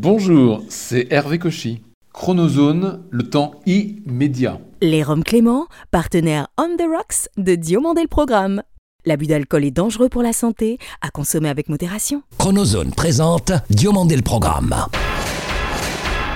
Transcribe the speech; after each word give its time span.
Bonjour, 0.00 0.62
c'est 0.68 1.08
Hervé 1.10 1.40
Cauchy. 1.40 1.82
Chronozone, 2.12 3.02
le 3.10 3.28
temps 3.28 3.56
immédiat. 3.66 4.60
Les 4.80 5.02
Roms 5.02 5.24
Clément, 5.24 5.66
partenaire 5.90 6.46
On 6.56 6.76
the 6.76 6.86
Rocks 6.88 7.28
de 7.36 7.56
Diomandé 7.56 8.02
le 8.02 8.06
Programme. 8.06 8.62
L'abus 9.04 9.26
d'alcool 9.26 9.64
est 9.64 9.72
dangereux 9.72 10.08
pour 10.08 10.22
la 10.22 10.32
santé, 10.32 10.78
à 11.00 11.10
consommer 11.10 11.48
avec 11.48 11.68
modération. 11.68 12.22
Chronozone 12.38 12.92
présente 12.92 13.50
Diomandé 13.70 14.14
le 14.14 14.22
Programme. 14.22 14.72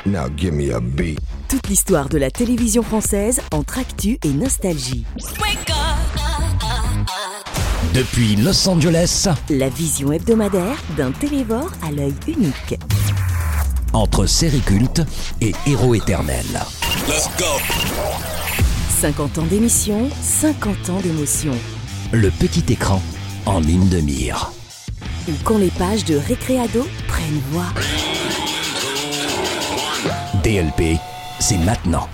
Now 0.07 0.27
give 0.37 0.53
me 0.55 0.75
a 0.75 0.81
beat. 0.81 1.21
Toute 1.49 1.69
l'histoire 1.69 2.09
de 2.09 2.19
la 2.19 2.33
télévision 2.33 2.83
française 2.83 3.41
entre 3.53 3.79
actu 3.79 4.19
et 4.25 4.33
nostalgie. 4.33 5.05
Depuis 7.95 8.35
Los 8.35 8.69
Angeles, 8.69 9.29
La 9.51 9.69
vision 9.69 10.11
hebdomadaire 10.11 10.83
d'un 10.97 11.13
télévore 11.13 11.71
à 11.87 11.93
l'œil 11.93 12.15
unique. 12.27 12.81
Entre 13.93 14.27
série 14.27 14.61
culte 14.61 15.02
et 15.40 15.52
héros 15.66 15.95
éternel. 15.95 16.46
50 19.00 19.38
ans 19.38 19.46
d'émission, 19.46 20.09
50 20.23 20.91
ans 20.91 21.00
d'émotion. 21.00 21.55
Le 22.12 22.30
petit 22.30 22.73
écran 22.73 23.02
en 23.47 23.60
ligne 23.60 23.88
de 23.88 24.00
mire. 24.00 24.52
Ou 25.28 25.33
quand 25.45 25.59
les 25.59 25.70
pages 25.70 26.05
de 26.05 26.16
Récréado 26.16 26.86
prennent 27.09 27.41
voix. 27.50 27.66
DLP, 30.42 30.98
c'est 31.38 31.59
maintenant. 31.59 32.09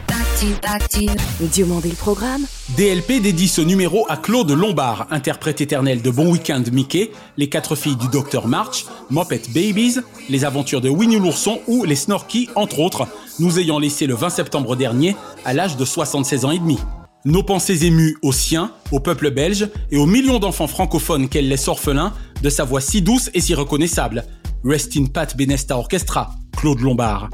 Diomandé 1.40 1.88
le 1.88 1.96
Programme, 1.96 2.42
DLP 2.76 3.20
dédie 3.20 3.48
ce 3.48 3.60
numéro 3.60 4.06
à 4.08 4.16
Claude 4.16 4.52
Lombard, 4.52 5.08
interprète 5.10 5.60
éternel 5.60 6.00
de 6.00 6.10
Bon 6.10 6.30
Week-end 6.30 6.62
Mickey, 6.70 7.10
Les 7.36 7.48
quatre 7.48 7.74
filles 7.74 7.96
du 7.96 8.06
Docteur 8.06 8.46
March, 8.46 8.86
Muppet 9.10 9.42
Babies, 9.52 9.96
Les 10.28 10.44
aventures 10.44 10.80
de 10.80 10.88
Winnie 10.88 11.18
l'ourson 11.18 11.60
ou 11.66 11.82
Les 11.82 11.96
Snorky, 11.96 12.48
entre 12.54 12.78
autres, 12.78 13.08
nous 13.40 13.58
ayant 13.58 13.80
laissé 13.80 14.06
le 14.06 14.14
20 14.14 14.30
septembre 14.30 14.76
dernier 14.76 15.16
à 15.44 15.54
l'âge 15.54 15.76
de 15.76 15.84
76 15.84 16.44
ans 16.44 16.52
et 16.52 16.60
demi. 16.60 16.78
Nos 17.24 17.42
pensées 17.42 17.84
émues 17.84 18.16
aux 18.22 18.32
siens, 18.32 18.70
au 18.92 19.00
peuple 19.00 19.32
belge 19.32 19.68
et 19.90 19.96
aux 19.96 20.06
millions 20.06 20.38
d'enfants 20.38 20.68
francophones 20.68 21.28
qu'elle 21.28 21.48
laisse 21.48 21.66
orphelins 21.66 22.12
de 22.42 22.48
sa 22.48 22.62
voix 22.62 22.80
si 22.80 23.02
douce 23.02 23.28
et 23.34 23.40
si 23.40 23.54
reconnaissable. 23.54 24.24
Rest 24.64 24.96
in 24.96 25.06
Pat 25.06 25.36
Benesta 25.36 25.76
Orchestra, 25.76 26.30
Claude 26.56 26.80
Lombard. 26.80 27.28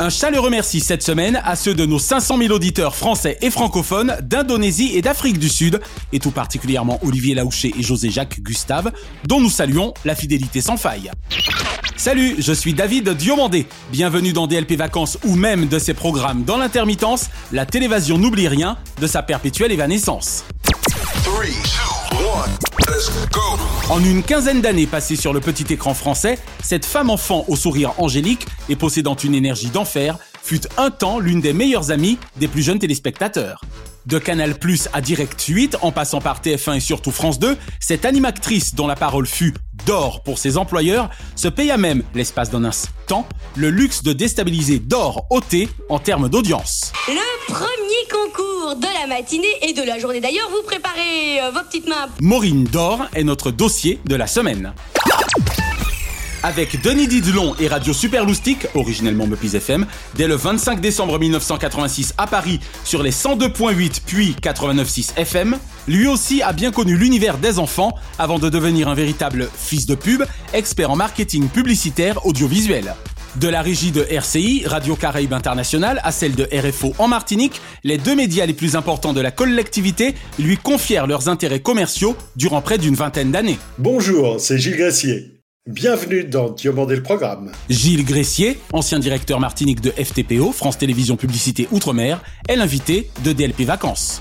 Un 0.00 0.10
chaleureux 0.10 0.50
merci 0.50 0.80
cette 0.80 1.04
semaine 1.04 1.40
à 1.44 1.54
ceux 1.54 1.74
de 1.74 1.86
nos 1.86 2.00
500 2.00 2.38
000 2.38 2.52
auditeurs 2.52 2.96
français 2.96 3.38
et 3.40 3.50
francophones 3.50 4.16
d'Indonésie 4.22 4.90
et 4.94 5.02
d'Afrique 5.02 5.38
du 5.38 5.48
Sud, 5.48 5.80
et 6.12 6.18
tout 6.18 6.32
particulièrement 6.32 6.98
Olivier 7.04 7.34
Laouché 7.34 7.72
et 7.78 7.82
José 7.82 8.10
Jacques 8.10 8.40
Gustave, 8.40 8.90
dont 9.24 9.40
nous 9.40 9.50
saluons 9.50 9.94
la 10.04 10.16
fidélité 10.16 10.60
sans 10.60 10.76
faille. 10.76 11.12
Salut, 11.96 12.34
je 12.38 12.52
suis 12.52 12.74
David 12.74 13.10
Diomandé. 13.10 13.66
Bienvenue 13.92 14.32
dans 14.32 14.48
DLP 14.48 14.72
Vacances 14.72 15.16
ou 15.24 15.36
même 15.36 15.68
de 15.68 15.78
ses 15.78 15.94
programmes 15.94 16.42
dans 16.42 16.56
l'intermittence, 16.56 17.30
la 17.52 17.64
télévision 17.64 18.18
n'oublie 18.18 18.48
rien 18.48 18.76
de 19.00 19.06
sa 19.06 19.22
perpétuelle 19.22 19.70
évanescence. 19.70 20.44
En 23.90 24.02
une 24.02 24.22
quinzaine 24.22 24.60
d'années 24.60 24.86
passées 24.86 25.16
sur 25.16 25.32
le 25.32 25.40
petit 25.40 25.72
écran 25.72 25.94
français, 25.94 26.38
cette 26.62 26.84
femme 26.84 27.10
enfant 27.10 27.44
au 27.48 27.56
sourire 27.56 27.92
angélique 27.98 28.46
et 28.68 28.76
possédant 28.76 29.14
une 29.14 29.34
énergie 29.34 29.70
d'enfer 29.70 30.18
fut 30.42 30.62
un 30.76 30.90
temps 30.90 31.18
l'une 31.18 31.40
des 31.40 31.52
meilleures 31.52 31.90
amies 31.90 32.18
des 32.36 32.48
plus 32.48 32.62
jeunes 32.62 32.78
téléspectateurs. 32.78 33.60
De 34.06 34.18
Canal 34.18 34.58
Plus 34.58 34.88
à 34.92 35.00
Direct 35.00 35.42
8, 35.42 35.78
en 35.80 35.92
passant 35.92 36.20
par 36.20 36.40
TF1 36.42 36.76
et 36.76 36.80
surtout 36.80 37.10
France 37.10 37.38
2, 37.38 37.56
cette 37.80 38.04
animatrice 38.04 38.74
dont 38.74 38.86
la 38.86 38.96
parole 38.96 39.26
fut 39.26 39.54
d'or 39.86 40.22
pour 40.22 40.38
ses 40.38 40.58
employeurs 40.58 41.08
se 41.36 41.48
paya 41.48 41.76
même, 41.76 42.02
l'espace 42.14 42.50
d'un 42.50 42.64
instant, 42.64 43.26
le 43.54 43.70
luxe 43.70 44.02
de 44.02 44.12
déstabiliser 44.12 44.78
d'or 44.78 45.26
ôté 45.30 45.68
en 45.88 45.98
termes 45.98 46.28
d'audience. 46.28 46.92
Le 47.08 47.52
premier 47.52 48.08
concours 48.10 48.53
de 48.72 48.86
la 49.00 49.06
matinée 49.06 49.44
et 49.60 49.74
de 49.74 49.82
la 49.82 49.98
journée 49.98 50.20
d'ailleurs, 50.20 50.48
vous 50.50 50.62
préparez 50.64 51.40
euh, 51.42 51.50
vos 51.50 51.60
petites 51.60 51.86
mains. 51.86 52.08
Maureen 52.20 52.64
d'or 52.64 53.06
est 53.14 53.22
notre 53.22 53.50
dossier 53.50 54.00
de 54.06 54.16
la 54.16 54.26
semaine. 54.26 54.72
Avec 56.42 56.80
Denis 56.82 57.06
Didelon 57.06 57.54
et 57.60 57.68
Radio 57.68 57.92
Super 57.92 58.26
originellement 58.74 59.26
Mepis 59.26 59.54
FM, 59.54 59.86
dès 60.14 60.26
le 60.26 60.34
25 60.34 60.80
décembre 60.80 61.18
1986 61.18 62.14
à 62.16 62.26
Paris 62.26 62.60
sur 62.84 63.02
les 63.02 63.12
102.8 63.12 64.00
puis 64.06 64.34
89.6 64.42 65.18
FM, 65.18 65.58
lui 65.86 66.06
aussi 66.06 66.42
a 66.42 66.52
bien 66.52 66.70
connu 66.70 66.96
l'univers 66.96 67.38
des 67.38 67.58
enfants 67.58 67.94
avant 68.18 68.38
de 68.38 68.48
devenir 68.48 68.88
un 68.88 68.94
véritable 68.94 69.50
fils 69.54 69.86
de 69.86 69.94
pub, 69.94 70.24
expert 70.54 70.90
en 70.90 70.96
marketing 70.96 71.48
publicitaire 71.48 72.24
audiovisuel. 72.26 72.94
De 73.36 73.48
la 73.48 73.62
régie 73.62 73.90
de 73.90 74.06
RCI, 74.08 74.62
Radio 74.64 74.94
Caraïbe 74.94 75.32
International, 75.32 76.00
à 76.04 76.12
celle 76.12 76.36
de 76.36 76.44
RFO 76.52 76.94
en 76.98 77.08
Martinique, 77.08 77.60
les 77.82 77.98
deux 77.98 78.14
médias 78.14 78.46
les 78.46 78.54
plus 78.54 78.76
importants 78.76 79.12
de 79.12 79.20
la 79.20 79.32
collectivité 79.32 80.14
lui 80.38 80.56
confièrent 80.56 81.08
leurs 81.08 81.28
intérêts 81.28 81.58
commerciaux 81.58 82.16
durant 82.36 82.62
près 82.62 82.78
d'une 82.78 82.94
vingtaine 82.94 83.32
d'années. 83.32 83.58
Bonjour, 83.78 84.38
c'est 84.38 84.58
Gilles 84.58 84.76
Gracier. 84.76 85.32
Bienvenue 85.66 86.22
dans 86.22 86.50
Diomandé 86.50 86.94
le 86.94 87.02
programme. 87.02 87.50
Gilles 87.68 88.04
Gressier, 88.04 88.58
ancien 88.72 89.00
directeur 89.00 89.40
martinique 89.40 89.80
de 89.80 89.90
FTPO, 89.90 90.52
France 90.52 90.78
Télévisions 90.78 91.16
Publicité 91.16 91.66
Outre-mer, 91.72 92.22
est 92.48 92.54
l'invité 92.54 93.10
de 93.24 93.32
DLP 93.32 93.62
Vacances. 93.62 94.20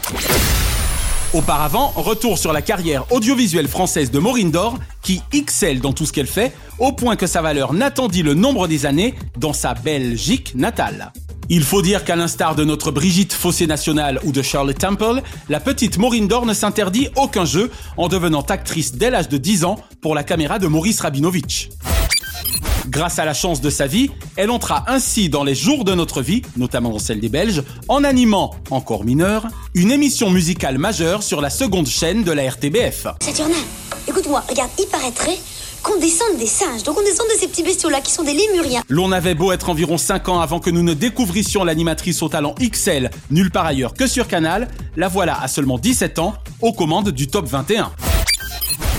Auparavant, 1.33 1.91
retour 1.95 2.38
sur 2.38 2.53
la 2.53 2.61
carrière 2.61 3.11
audiovisuelle 3.11 3.67
française 3.67 4.11
de 4.11 4.19
Maureen 4.19 4.51
Dor, 4.51 4.77
qui 5.01 5.19
excelle 5.31 5.81
dans 5.81 5.91
tout 5.91 6.05
ce 6.05 6.13
qu'elle 6.13 6.27
fait, 6.27 6.53
au 6.77 6.91
point 6.91 7.16
que 7.16 7.25
sa 7.25 7.41
valeur 7.41 7.73
n'attendit 7.73 8.21
le 8.21 8.35
nombre 8.35 8.67
des 8.67 8.85
années 8.85 9.16
dans 9.39 9.51
sa 9.51 9.73
Belgique 9.73 10.53
natale. 10.53 11.11
Il 11.49 11.63
faut 11.63 11.81
dire 11.81 12.03
qu'à 12.03 12.16
l'instar 12.16 12.53
de 12.53 12.63
notre 12.63 12.91
Brigitte 12.91 13.33
Fossé 13.33 13.66
Nationale 13.66 14.19
ou 14.23 14.31
de 14.31 14.43
Charlotte 14.43 14.77
Temple, 14.77 15.23
la 15.49 15.59
petite 15.59 15.97
Maureen 15.97 16.27
Dor 16.27 16.45
ne 16.45 16.53
s'interdit 16.53 17.09
aucun 17.16 17.45
jeu 17.45 17.72
en 17.97 18.09
devenant 18.09 18.41
actrice 18.41 18.93
dès 18.93 19.09
l'âge 19.09 19.27
de 19.27 19.38
10 19.38 19.66
ans 19.66 19.79
pour 20.01 20.13
la 20.13 20.23
caméra 20.23 20.59
de 20.59 20.67
Maurice 20.67 21.01
Rabinovitch. 21.01 21.69
Grâce 22.88 23.17
à 23.17 23.25
la 23.25 23.33
chance 23.33 23.61
de 23.61 23.69
sa 23.69 23.88
vie, 23.88 24.11
elle 24.35 24.51
entra 24.51 24.83
ainsi 24.88 25.29
dans 25.29 25.44
les 25.44 25.55
jours 25.55 25.85
de 25.85 25.94
notre 25.94 26.21
vie, 26.21 26.41
notamment 26.57 26.89
dans 26.89 26.99
celle 26.99 27.19
des 27.19 27.29
Belges, 27.29 27.63
en 27.88 28.03
animant, 28.03 28.55
encore 28.71 29.05
mineur, 29.05 29.47
une 29.73 29.91
émission 29.91 30.29
musicale 30.29 30.77
majeure 30.77 31.23
sur 31.23 31.39
la 31.39 31.49
seconde 31.49 31.88
chaîne 31.88 32.23
de 32.23 32.31
la 32.31 32.49
RTBF. 32.49 33.07
Saturnin, 33.22 33.55
écoute-moi, 34.07 34.43
regarde, 34.49 34.69
il 34.77 34.88
paraîtrait 34.88 35.38
qu'on 35.81 35.97
descende 35.99 36.38
des 36.38 36.45
singes, 36.47 36.83
donc 36.83 36.97
on 36.97 37.03
descend 37.03 37.27
de 37.27 37.39
ces 37.39 37.47
petits 37.47 37.63
bestiaux-là 37.63 38.01
qui 38.01 38.11
sont 38.11 38.23
des 38.23 38.33
lémuriens. 38.33 38.83
L'on 38.89 39.11
avait 39.11 39.35
beau 39.35 39.51
être 39.51 39.69
environ 39.69 39.97
5 39.97 40.29
ans 40.29 40.39
avant 40.39 40.59
que 40.59 40.69
nous 40.69 40.83
ne 40.83 40.93
découvrissions 40.93 41.63
l'animatrice 41.63 42.22
au 42.22 42.29
talent 42.29 42.55
XL, 42.59 43.11
nulle 43.31 43.51
part 43.51 43.66
ailleurs 43.66 43.93
que 43.93 44.07
sur 44.07 44.27
Canal, 44.27 44.69
la 44.95 45.07
voilà 45.07 45.41
à 45.41 45.47
seulement 45.47 45.77
17 45.77 46.19
ans, 46.19 46.35
aux 46.61 46.73
commandes 46.73 47.09
du 47.09 47.27
top 47.27 47.47
21. 47.47 47.91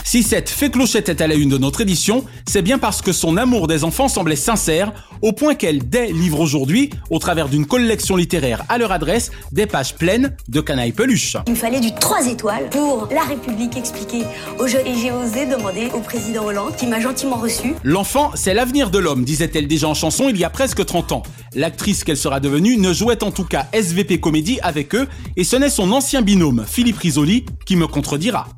Si 0.06 0.22
cette 0.22 0.50
fée 0.50 0.70
clochette 0.70 1.08
est 1.08 1.22
à 1.22 1.26
la 1.26 1.34
une 1.34 1.48
de 1.48 1.56
notre 1.56 1.80
édition, 1.80 2.26
c'est 2.46 2.60
bien 2.60 2.78
parce 2.78 3.00
que 3.00 3.10
son 3.10 3.38
amour 3.38 3.66
des 3.66 3.84
enfants 3.84 4.06
semblait 4.06 4.36
sincère, 4.36 4.92
au 5.22 5.32
point 5.32 5.54
qu'elle 5.54 5.88
délivre 5.88 6.40
aujourd'hui, 6.40 6.90
au 7.08 7.18
travers 7.18 7.48
d'une 7.48 7.64
collection 7.64 8.14
littéraire 8.14 8.64
à 8.68 8.76
leur 8.76 8.92
adresse, 8.92 9.32
des 9.50 9.64
pages 9.64 9.94
pleines 9.94 10.36
de 10.48 10.60
canailles 10.60 10.92
peluches. 10.92 11.38
Il 11.46 11.54
me 11.54 11.56
fallait 11.56 11.80
du 11.80 11.92
3 11.94 12.26
étoiles 12.28 12.68
pour 12.68 13.08
La 13.12 13.22
République 13.22 13.78
expliquée 13.78 14.24
au 14.58 14.66
jeu 14.66 14.80
et 14.84 14.94
j'ai 14.94 15.10
osé 15.10 15.46
demander 15.46 15.88
au 15.94 16.00
président 16.00 16.44
Hollande 16.44 16.76
qui 16.76 16.86
m'a 16.86 17.00
gentiment 17.00 17.36
reçu. 17.36 17.74
L'enfant, 17.82 18.30
c'est 18.34 18.52
l'avenir 18.52 18.90
de 18.90 18.98
l'homme, 18.98 19.24
disait-elle 19.24 19.66
déjà 19.66 19.88
en 19.88 19.94
chanson 19.94 20.28
il 20.28 20.36
y 20.36 20.44
a 20.44 20.50
presque 20.50 20.84
30 20.84 21.12
ans. 21.12 21.22
L'actrice 21.54 22.04
qu'elle 22.04 22.18
sera 22.18 22.40
devenue 22.40 22.76
ne 22.76 22.92
jouait 22.92 23.24
en 23.24 23.30
tout 23.30 23.44
cas 23.44 23.68
SVP 23.72 24.20
Comédie 24.20 24.60
avec 24.62 24.94
eux, 24.94 25.08
et 25.38 25.44
ce 25.44 25.56
n'est 25.56 25.70
son 25.70 25.90
ancien 25.92 26.20
binôme, 26.20 26.66
Philippe 26.68 26.98
Risoli, 26.98 27.46
qui 27.64 27.76
me 27.76 27.86
contredira. 27.86 28.48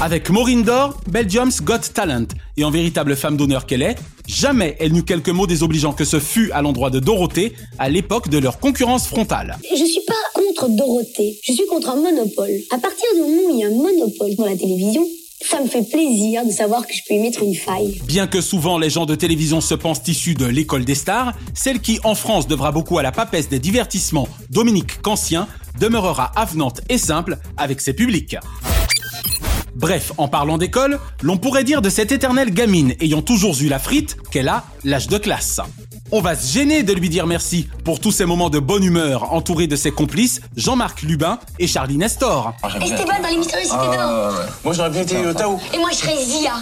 Avec 0.00 0.30
Maureen 0.30 0.62
Dor, 0.62 1.00
Belgium's 1.08 1.62
Got 1.62 1.78
Talent, 1.94 2.26
et 2.56 2.64
en 2.64 2.70
véritable 2.70 3.14
femme 3.16 3.36
d'honneur 3.36 3.66
qu'elle 3.66 3.82
est, 3.82 3.96
jamais 4.26 4.76
elle 4.80 4.92
n'eut 4.92 5.04
quelques 5.04 5.28
mots 5.28 5.46
désobligeants 5.46 5.92
que 5.92 6.04
ce 6.04 6.18
fut 6.18 6.50
à 6.52 6.62
l'endroit 6.62 6.90
de 6.90 6.98
Dorothée, 6.98 7.54
à 7.78 7.88
l'époque 7.88 8.28
de 8.28 8.38
leur 8.38 8.58
concurrence 8.58 9.06
frontale. 9.06 9.58
Je 9.70 9.84
suis 9.84 10.02
pas 10.06 10.14
contre 10.34 10.68
Dorothée, 10.70 11.38
je 11.44 11.52
suis 11.52 11.66
contre 11.66 11.90
un 11.90 11.96
monopole. 11.96 12.50
À 12.72 12.78
partir 12.78 13.06
du 13.14 13.20
moment 13.20 13.42
où 13.48 13.50
il 13.54 13.60
y 13.60 13.64
a 13.64 13.68
un 13.68 13.70
monopole 13.70 14.34
dans 14.36 14.46
la 14.46 14.56
télévision, 14.56 15.06
ça 15.40 15.60
me 15.60 15.68
fait 15.68 15.82
plaisir 15.82 16.46
de 16.46 16.50
savoir 16.50 16.86
que 16.86 16.94
je 16.94 17.00
peux 17.06 17.14
y 17.14 17.18
mettre 17.18 17.42
une 17.42 17.54
faille. 17.54 18.00
Bien 18.06 18.26
que 18.26 18.40
souvent 18.40 18.78
les 18.78 18.90
gens 18.90 19.06
de 19.06 19.14
télévision 19.14 19.60
se 19.60 19.74
pensent 19.74 20.02
issus 20.06 20.34
de 20.34 20.46
l'école 20.46 20.84
des 20.84 20.94
stars, 20.94 21.34
celle 21.54 21.80
qui 21.80 21.98
en 22.04 22.14
France 22.14 22.46
devra 22.46 22.72
beaucoup 22.72 22.98
à 22.98 23.02
la 23.02 23.12
papesse 23.12 23.48
des 23.48 23.58
divertissements, 23.58 24.28
Dominique 24.50 25.02
Cancien, 25.02 25.48
demeurera 25.80 26.30
avenante 26.36 26.80
et 26.88 26.98
simple 26.98 27.38
avec 27.56 27.80
ses 27.80 27.92
publics. 27.92 28.36
Bref, 29.74 30.12
en 30.18 30.28
parlant 30.28 30.58
d'école, 30.58 30.98
l'on 31.22 31.36
pourrait 31.36 31.64
dire 31.64 31.82
de 31.82 31.88
cette 31.88 32.12
éternelle 32.12 32.50
gamine 32.50 32.94
ayant 33.00 33.22
toujours 33.22 33.56
eu 33.60 33.68
la 33.68 33.78
frite 33.78 34.16
qu'elle 34.30 34.48
a 34.48 34.64
l'âge 34.84 35.08
de 35.08 35.18
classe. 35.18 35.60
On 36.10 36.20
va 36.20 36.36
se 36.36 36.52
gêner 36.52 36.82
de 36.82 36.92
lui 36.92 37.08
dire 37.08 37.26
merci 37.26 37.68
pour 37.84 37.98
tous 37.98 38.12
ces 38.12 38.26
moments 38.26 38.50
de 38.50 38.58
bonne 38.58 38.84
humeur 38.84 39.32
entouré 39.32 39.66
de 39.66 39.76
ses 39.76 39.90
complices 39.90 40.42
Jean-Marc 40.56 41.02
Lubin 41.02 41.38
et 41.58 41.66
Charlie 41.66 41.96
Nestor. 41.96 42.52
Esteban 42.82 43.22
dans 43.22 43.28
les 43.28 43.38
mystérieuses 43.38 43.70
cités 43.70 43.96
d'or. 43.96 44.34
Moi 44.62 44.74
j'aurais 44.74 44.90
bien 44.90 45.02
été 45.02 45.16
euh, 45.16 45.32
Tao. 45.32 45.58
Et 45.72 45.78
moi 45.78 45.88
je 45.90 45.96
serais 45.96 46.22
Zia. 46.22 46.52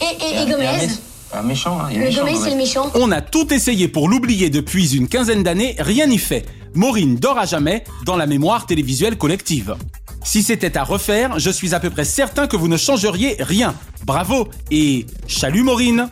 Et, 0.00 0.04
et, 0.04 0.42
et 0.42 0.50
Gomez. 0.50 0.88
Un 1.34 1.42
méchant, 1.42 1.78
hein. 1.80 1.88
il 1.90 1.96
y 1.96 2.00
a 2.00 2.04
Le 2.04 2.06
méchant 2.10 2.24
Gomez, 2.24 2.38
c'est 2.44 2.50
le 2.50 2.56
méchant. 2.56 2.90
On 2.94 3.10
a 3.10 3.20
tout 3.20 3.52
essayé 3.52 3.88
pour 3.88 4.08
l'oublier 4.08 4.50
depuis 4.50 4.94
une 4.94 5.08
quinzaine 5.08 5.42
d'années, 5.42 5.74
rien 5.78 6.06
n'y 6.06 6.18
fait. 6.18 6.46
Maureen 6.74 7.16
dort 7.16 7.38
à 7.38 7.44
jamais 7.44 7.84
dans 8.04 8.16
la 8.16 8.26
mémoire 8.26 8.66
télévisuelle 8.66 9.18
collective. 9.18 9.74
Si 10.24 10.42
c'était 10.42 10.76
à 10.76 10.84
refaire, 10.84 11.38
je 11.38 11.50
suis 11.50 11.74
à 11.74 11.80
peu 11.80 11.90
près 11.90 12.04
certain 12.04 12.46
que 12.46 12.56
vous 12.56 12.68
ne 12.68 12.76
changeriez 12.76 13.36
rien. 13.40 13.74
Bravo 14.04 14.48
et 14.70 15.06
chalut 15.26 15.62
Maureen 15.62 16.08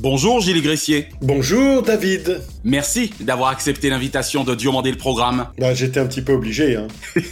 Bonjour 0.00 0.40
Gilles 0.40 0.62
Gressier. 0.62 1.08
Bonjour 1.20 1.82
David. 1.82 2.40
Merci 2.62 3.10
d'avoir 3.18 3.50
accepté 3.50 3.90
l'invitation 3.90 4.44
de 4.44 4.54
Diomandé 4.54 4.92
le 4.92 4.96
programme. 4.96 5.48
Bah, 5.58 5.74
j'étais 5.74 5.98
un 5.98 6.06
petit 6.06 6.22
peu 6.22 6.34
obligé. 6.34 6.76
Hein. 6.76 6.86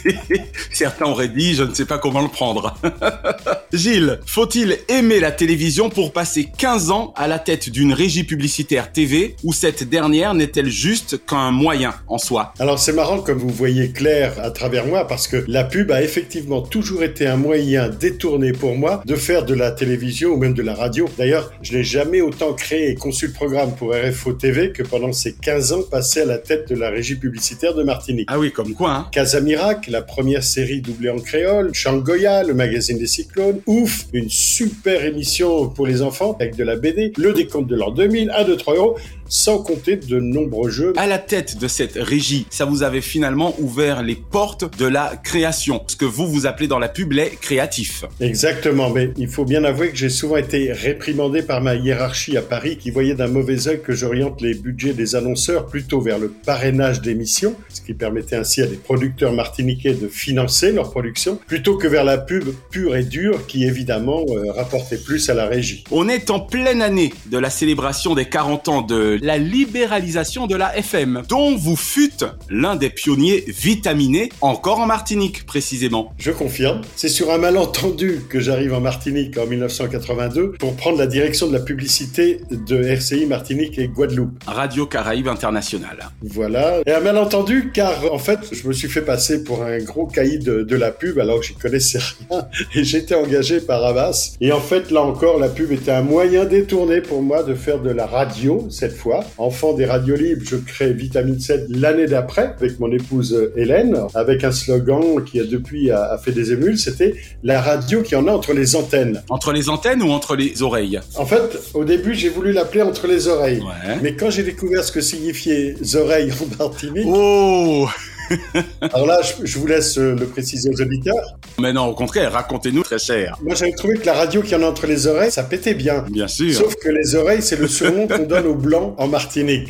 Certains 0.73 1.05
auraient 1.05 1.29
dit, 1.29 1.55
je 1.55 1.63
ne 1.63 1.73
sais 1.73 1.85
pas 1.85 1.97
comment 1.97 2.21
le 2.21 2.27
prendre. 2.27 2.75
Gilles, 3.73 4.19
faut-il 4.25 4.79
aimer 4.89 5.21
la 5.21 5.31
télévision 5.31 5.89
pour 5.89 6.11
passer 6.11 6.49
15 6.57 6.91
ans 6.91 7.13
à 7.15 7.29
la 7.29 7.39
tête 7.39 7.69
d'une 7.69 7.93
régie 7.93 8.25
publicitaire 8.25 8.91
TV 8.91 9.35
ou 9.43 9.53
cette 9.53 9.87
dernière 9.87 10.33
n'est-elle 10.33 10.69
juste 10.69 11.25
qu'un 11.25 11.51
moyen 11.51 11.93
en 12.07 12.17
soi? 12.17 12.53
Alors 12.59 12.79
c'est 12.79 12.93
marrant 12.93 13.19
comme 13.19 13.37
vous 13.37 13.49
voyez 13.49 13.91
clair 13.91 14.33
à 14.41 14.51
travers 14.51 14.85
moi 14.85 15.07
parce 15.07 15.29
que 15.29 15.45
la 15.47 15.63
pub 15.63 15.91
a 15.91 16.01
effectivement 16.01 16.61
toujours 16.61 17.03
été 17.03 17.27
un 17.27 17.37
moyen 17.37 17.87
détourné 17.87 18.51
pour 18.51 18.75
moi 18.75 19.01
de 19.05 19.15
faire 19.15 19.45
de 19.45 19.53
la 19.53 19.71
télévision 19.71 20.31
ou 20.31 20.37
même 20.37 20.53
de 20.53 20.63
la 20.63 20.73
radio. 20.73 21.07
D'ailleurs, 21.17 21.53
je 21.61 21.77
n'ai 21.77 21.83
jamais 21.85 22.19
autant 22.19 22.56
créé 22.57 22.89
et 22.89 22.95
conçu 22.95 23.27
le 23.27 23.33
programme 23.33 23.73
pour 23.75 23.93
RFO 23.93 24.33
TV 24.33 24.71
que 24.71 24.83
pendant 24.83 25.13
ces 25.13 25.33
15 25.33 25.71
ans 25.71 25.83
passés 25.89 26.21
à 26.21 26.25
la 26.25 26.37
tête 26.37 26.67
de 26.67 26.75
la 26.75 26.89
régie 26.89 27.15
publicitaire 27.15 27.73
de 27.73 27.83
Martinique. 27.83 28.27
Ah 28.29 28.37
oui, 28.37 28.51
comme 28.51 28.73
quoi, 28.73 28.91
hein 28.91 29.07
Casamirac, 29.11 29.87
la 29.87 30.01
première 30.01 30.43
série 30.43 30.81
doublée 30.81 31.09
en 31.09 31.19
créole, 31.19 31.73
Shangoya, 31.73 32.43
le 32.43 32.53
magazine 32.53 32.97
des 32.97 33.07
cyclones, 33.07 33.61
Ouf, 33.65 34.07
une 34.11 34.29
super 34.29 35.05
émission 35.05 35.69
pour 35.69 35.87
les 35.87 36.01
enfants 36.01 36.35
avec 36.39 36.55
de 36.55 36.63
la 36.63 36.75
BD, 36.75 37.13
le 37.17 37.33
décompte 37.33 37.69
de 37.69 37.75
l'an 37.75 37.91
2000, 37.91 38.31
1, 38.35 38.43
2, 38.43 38.57
3 38.57 38.75
euros, 38.75 38.97
sans 39.29 39.59
compter 39.59 39.95
de 39.95 40.19
nombreux 40.19 40.69
jeux. 40.69 40.93
À 40.97 41.07
la 41.07 41.19
tête 41.19 41.57
de 41.57 41.67
cette 41.67 41.95
régie, 41.95 42.45
ça 42.49 42.65
vous 42.65 42.83
avait 42.83 43.01
finalement 43.01 43.55
ouvert 43.59 44.03
les 44.03 44.15
portes 44.15 44.77
de 44.77 44.85
la 44.85 45.13
création, 45.23 45.83
ce 45.87 45.95
que 45.95 46.05
vous 46.05 46.27
vous 46.27 46.45
appelez 46.45 46.67
dans 46.67 46.79
la 46.79 46.89
pub 46.89 47.11
les 47.11 47.29
créatifs. 47.29 48.05
Exactement, 48.19 48.89
mais 48.89 49.11
il 49.17 49.27
faut 49.27 49.45
bien 49.45 49.63
avouer 49.63 49.89
que 49.89 49.97
j'ai 49.97 50.09
souvent 50.09 50.37
été 50.37 50.71
réprimandé 50.71 51.41
par 51.41 51.61
ma 51.61 51.75
hiérarchie 51.75 52.37
à 52.37 52.41
Paris 52.41 52.77
qui 52.77 52.91
voyait 52.91 53.15
d'un 53.15 53.27
mauvais 53.27 53.67
œil 53.67 53.81
que 53.81 53.93
j'oriente 53.93 54.41
les 54.41 54.53
budgets 54.53 54.93
des 54.93 55.15
annonceurs 55.15 55.65
plutôt 55.65 56.01
vers 56.01 56.19
le 56.19 56.29
parrainage 56.29 57.01
d'émissions, 57.01 57.55
ce 57.69 57.81
qui 57.81 57.93
permettait 57.93 58.35
ainsi 58.35 58.61
à 58.61 58.67
des 58.67 58.77
producteurs 58.77 59.33
martiniquais 59.33 59.93
de 59.93 60.07
financer 60.07 60.71
leur 60.71 60.91
production, 60.91 61.39
plutôt 61.47 61.77
que 61.77 61.87
vers 61.87 62.03
la 62.03 62.17
pub 62.17 62.45
pure 62.69 62.95
et 62.95 63.03
dure 63.03 63.45
qui 63.47 63.63
évidemment 63.63 64.25
euh, 64.29 64.51
rapportait 64.51 64.97
plus 64.97 65.29
à 65.29 65.33
la 65.33 65.45
régie. 65.45 65.83
On 65.91 66.09
est 66.09 66.29
en 66.29 66.39
pleine 66.39 66.81
année 66.81 67.13
de 67.29 67.37
la 67.37 67.49
célébration 67.49 68.15
des 68.15 68.25
40 68.25 68.67
ans 68.67 68.81
de 68.81 69.16
la 69.21 69.37
libéralisation 69.37 70.47
de 70.47 70.55
la 70.55 70.77
FM, 70.77 71.23
dont 71.27 71.55
vous 71.55 71.75
fûtes 71.75 72.25
l'un 72.49 72.75
des 72.75 72.89
pionniers 72.89 73.43
vitaminés, 73.47 74.29
encore 74.41 74.79
en 74.79 74.85
Martinique 74.85 75.45
précisément. 75.45 76.13
Je 76.17 76.31
confirme, 76.31 76.81
c'est 76.95 77.09
sur 77.09 77.31
un 77.31 77.37
malentendu 77.37 78.21
que 78.29 78.39
j'arrive 78.39 78.73
en 78.73 78.81
Martinique 78.81 79.37
en 79.37 79.45
1982 79.45 80.53
pour 80.53 80.75
prendre 80.75 80.97
la 80.97 81.07
direction 81.07 81.47
de 81.47 81.53
la 81.53 81.59
publicité 81.59 82.41
de 82.51 82.83
RCI 82.83 83.25
Martinique 83.25 83.79
et 83.79 83.87
Guadeloupe. 83.87 84.43
Radio 84.45 84.85
Caraïbe 84.85 85.27
Internationale. 85.27 86.09
Voilà. 86.21 86.81
Et 86.85 86.91
un 86.91 86.99
malentendu 86.99 87.71
car 87.73 88.11
en 88.11 88.19
fait 88.19 88.39
je 88.51 88.67
me 88.67 88.73
suis 88.73 88.89
fait 88.89 89.01
passer 89.01 89.43
pour 89.43 89.63
un 89.63 89.79
gros 89.79 90.05
caïd 90.05 90.43
de, 90.43 90.63
de 90.63 90.75
la 90.75 90.91
pub 90.91 91.19
alors 91.19 91.39
que 91.39 91.45
j'y 91.45 91.53
connaissais 91.53 91.99
rien 91.99 92.47
et 92.75 92.83
j'étais 92.83 93.15
engagé 93.15 93.61
par 93.61 93.83
Havas. 93.83 94.35
Et 94.41 94.51
en 94.51 94.61
fait 94.61 94.91
là 94.91 95.01
encore 95.01 95.39
la 95.39 95.49
pub 95.49 95.71
était 95.71 95.91
un 95.91 96.01
moyen 96.01 96.45
détourné 96.45 97.01
pour 97.01 97.21
moi 97.21 97.43
de 97.43 97.53
faire 97.55 97.79
de 97.79 97.89
la 97.89 98.05
radio 98.05 98.67
cette 98.69 98.95
fois. 98.95 99.06
Enfant 99.37 99.73
des 99.73 99.85
radios 99.85 100.15
libres, 100.15 100.43
je 100.45 100.57
crée 100.57 100.93
Vitamine 100.93 101.39
7 101.39 101.67
l'année 101.69 102.07
d'après 102.07 102.53
avec 102.59 102.79
mon 102.79 102.91
épouse 102.91 103.33
euh, 103.33 103.53
Hélène 103.55 103.97
avec 104.13 104.43
un 104.43 104.51
slogan 104.51 105.23
qui 105.25 105.39
a 105.39 105.43
depuis 105.43 105.91
a 105.91 106.17
fait 106.17 106.31
des 106.31 106.51
émules, 106.51 106.77
c'était 106.77 107.15
la 107.43 107.61
radio 107.61 108.01
qui 108.01 108.15
en 108.15 108.27
a 108.27 108.31
entre 108.31 108.53
les 108.53 108.75
antennes. 108.75 109.21
Entre 109.29 109.51
les 109.51 109.69
antennes 109.69 110.01
ou 110.01 110.09
entre 110.11 110.35
les 110.35 110.61
oreilles? 110.61 110.99
En 111.15 111.25
fait, 111.25 111.59
au 111.73 111.83
début, 111.83 112.13
j'ai 112.13 112.29
voulu 112.29 112.51
l'appeler 112.51 112.81
entre 112.81 113.07
les 113.07 113.27
oreilles. 113.27 113.59
Ouais. 113.59 113.97
Mais 114.01 114.15
quand 114.15 114.29
j'ai 114.29 114.43
découvert 114.43 114.83
ce 114.83 114.91
que 114.91 115.01
signifiait 115.01 115.75
oreilles 115.95 116.31
en 116.31 116.63
Martinique, 116.63 117.07
Oh 117.07 117.87
alors 118.81 119.07
là, 119.07 119.19
je, 119.21 119.45
je 119.45 119.59
vous 119.59 119.67
laisse 119.67 119.97
euh, 119.97 120.15
le 120.15 120.25
préciser 120.25 120.69
aux 120.69 120.81
auditeurs. 120.81 121.37
Mais 121.59 121.73
non, 121.73 121.85
au 121.85 121.95
contraire, 121.95 122.31
racontez-nous 122.33 122.83
très 122.83 122.99
cher. 122.99 123.37
Moi, 123.41 123.55
j'avais 123.55 123.71
trouvé 123.71 123.95
que 123.95 124.05
la 124.05 124.13
radio 124.13 124.41
qui 124.41 124.55
en 124.55 124.63
a 124.63 124.67
entre 124.67 124.87
les 124.87 125.07
oreilles, 125.07 125.31
ça 125.31 125.43
pétait 125.43 125.73
bien. 125.73 126.05
Bien 126.09 126.27
sûr. 126.27 126.53
Sauf 126.53 126.75
que 126.75 126.89
les 126.89 127.15
oreilles, 127.15 127.41
c'est 127.41 127.59
le 127.59 127.67
surnom 127.67 128.07
qu'on 128.07 128.23
donne 128.23 128.47
aux 128.47 128.55
blancs 128.55 128.95
en 128.97 129.07
Martinique. 129.07 129.69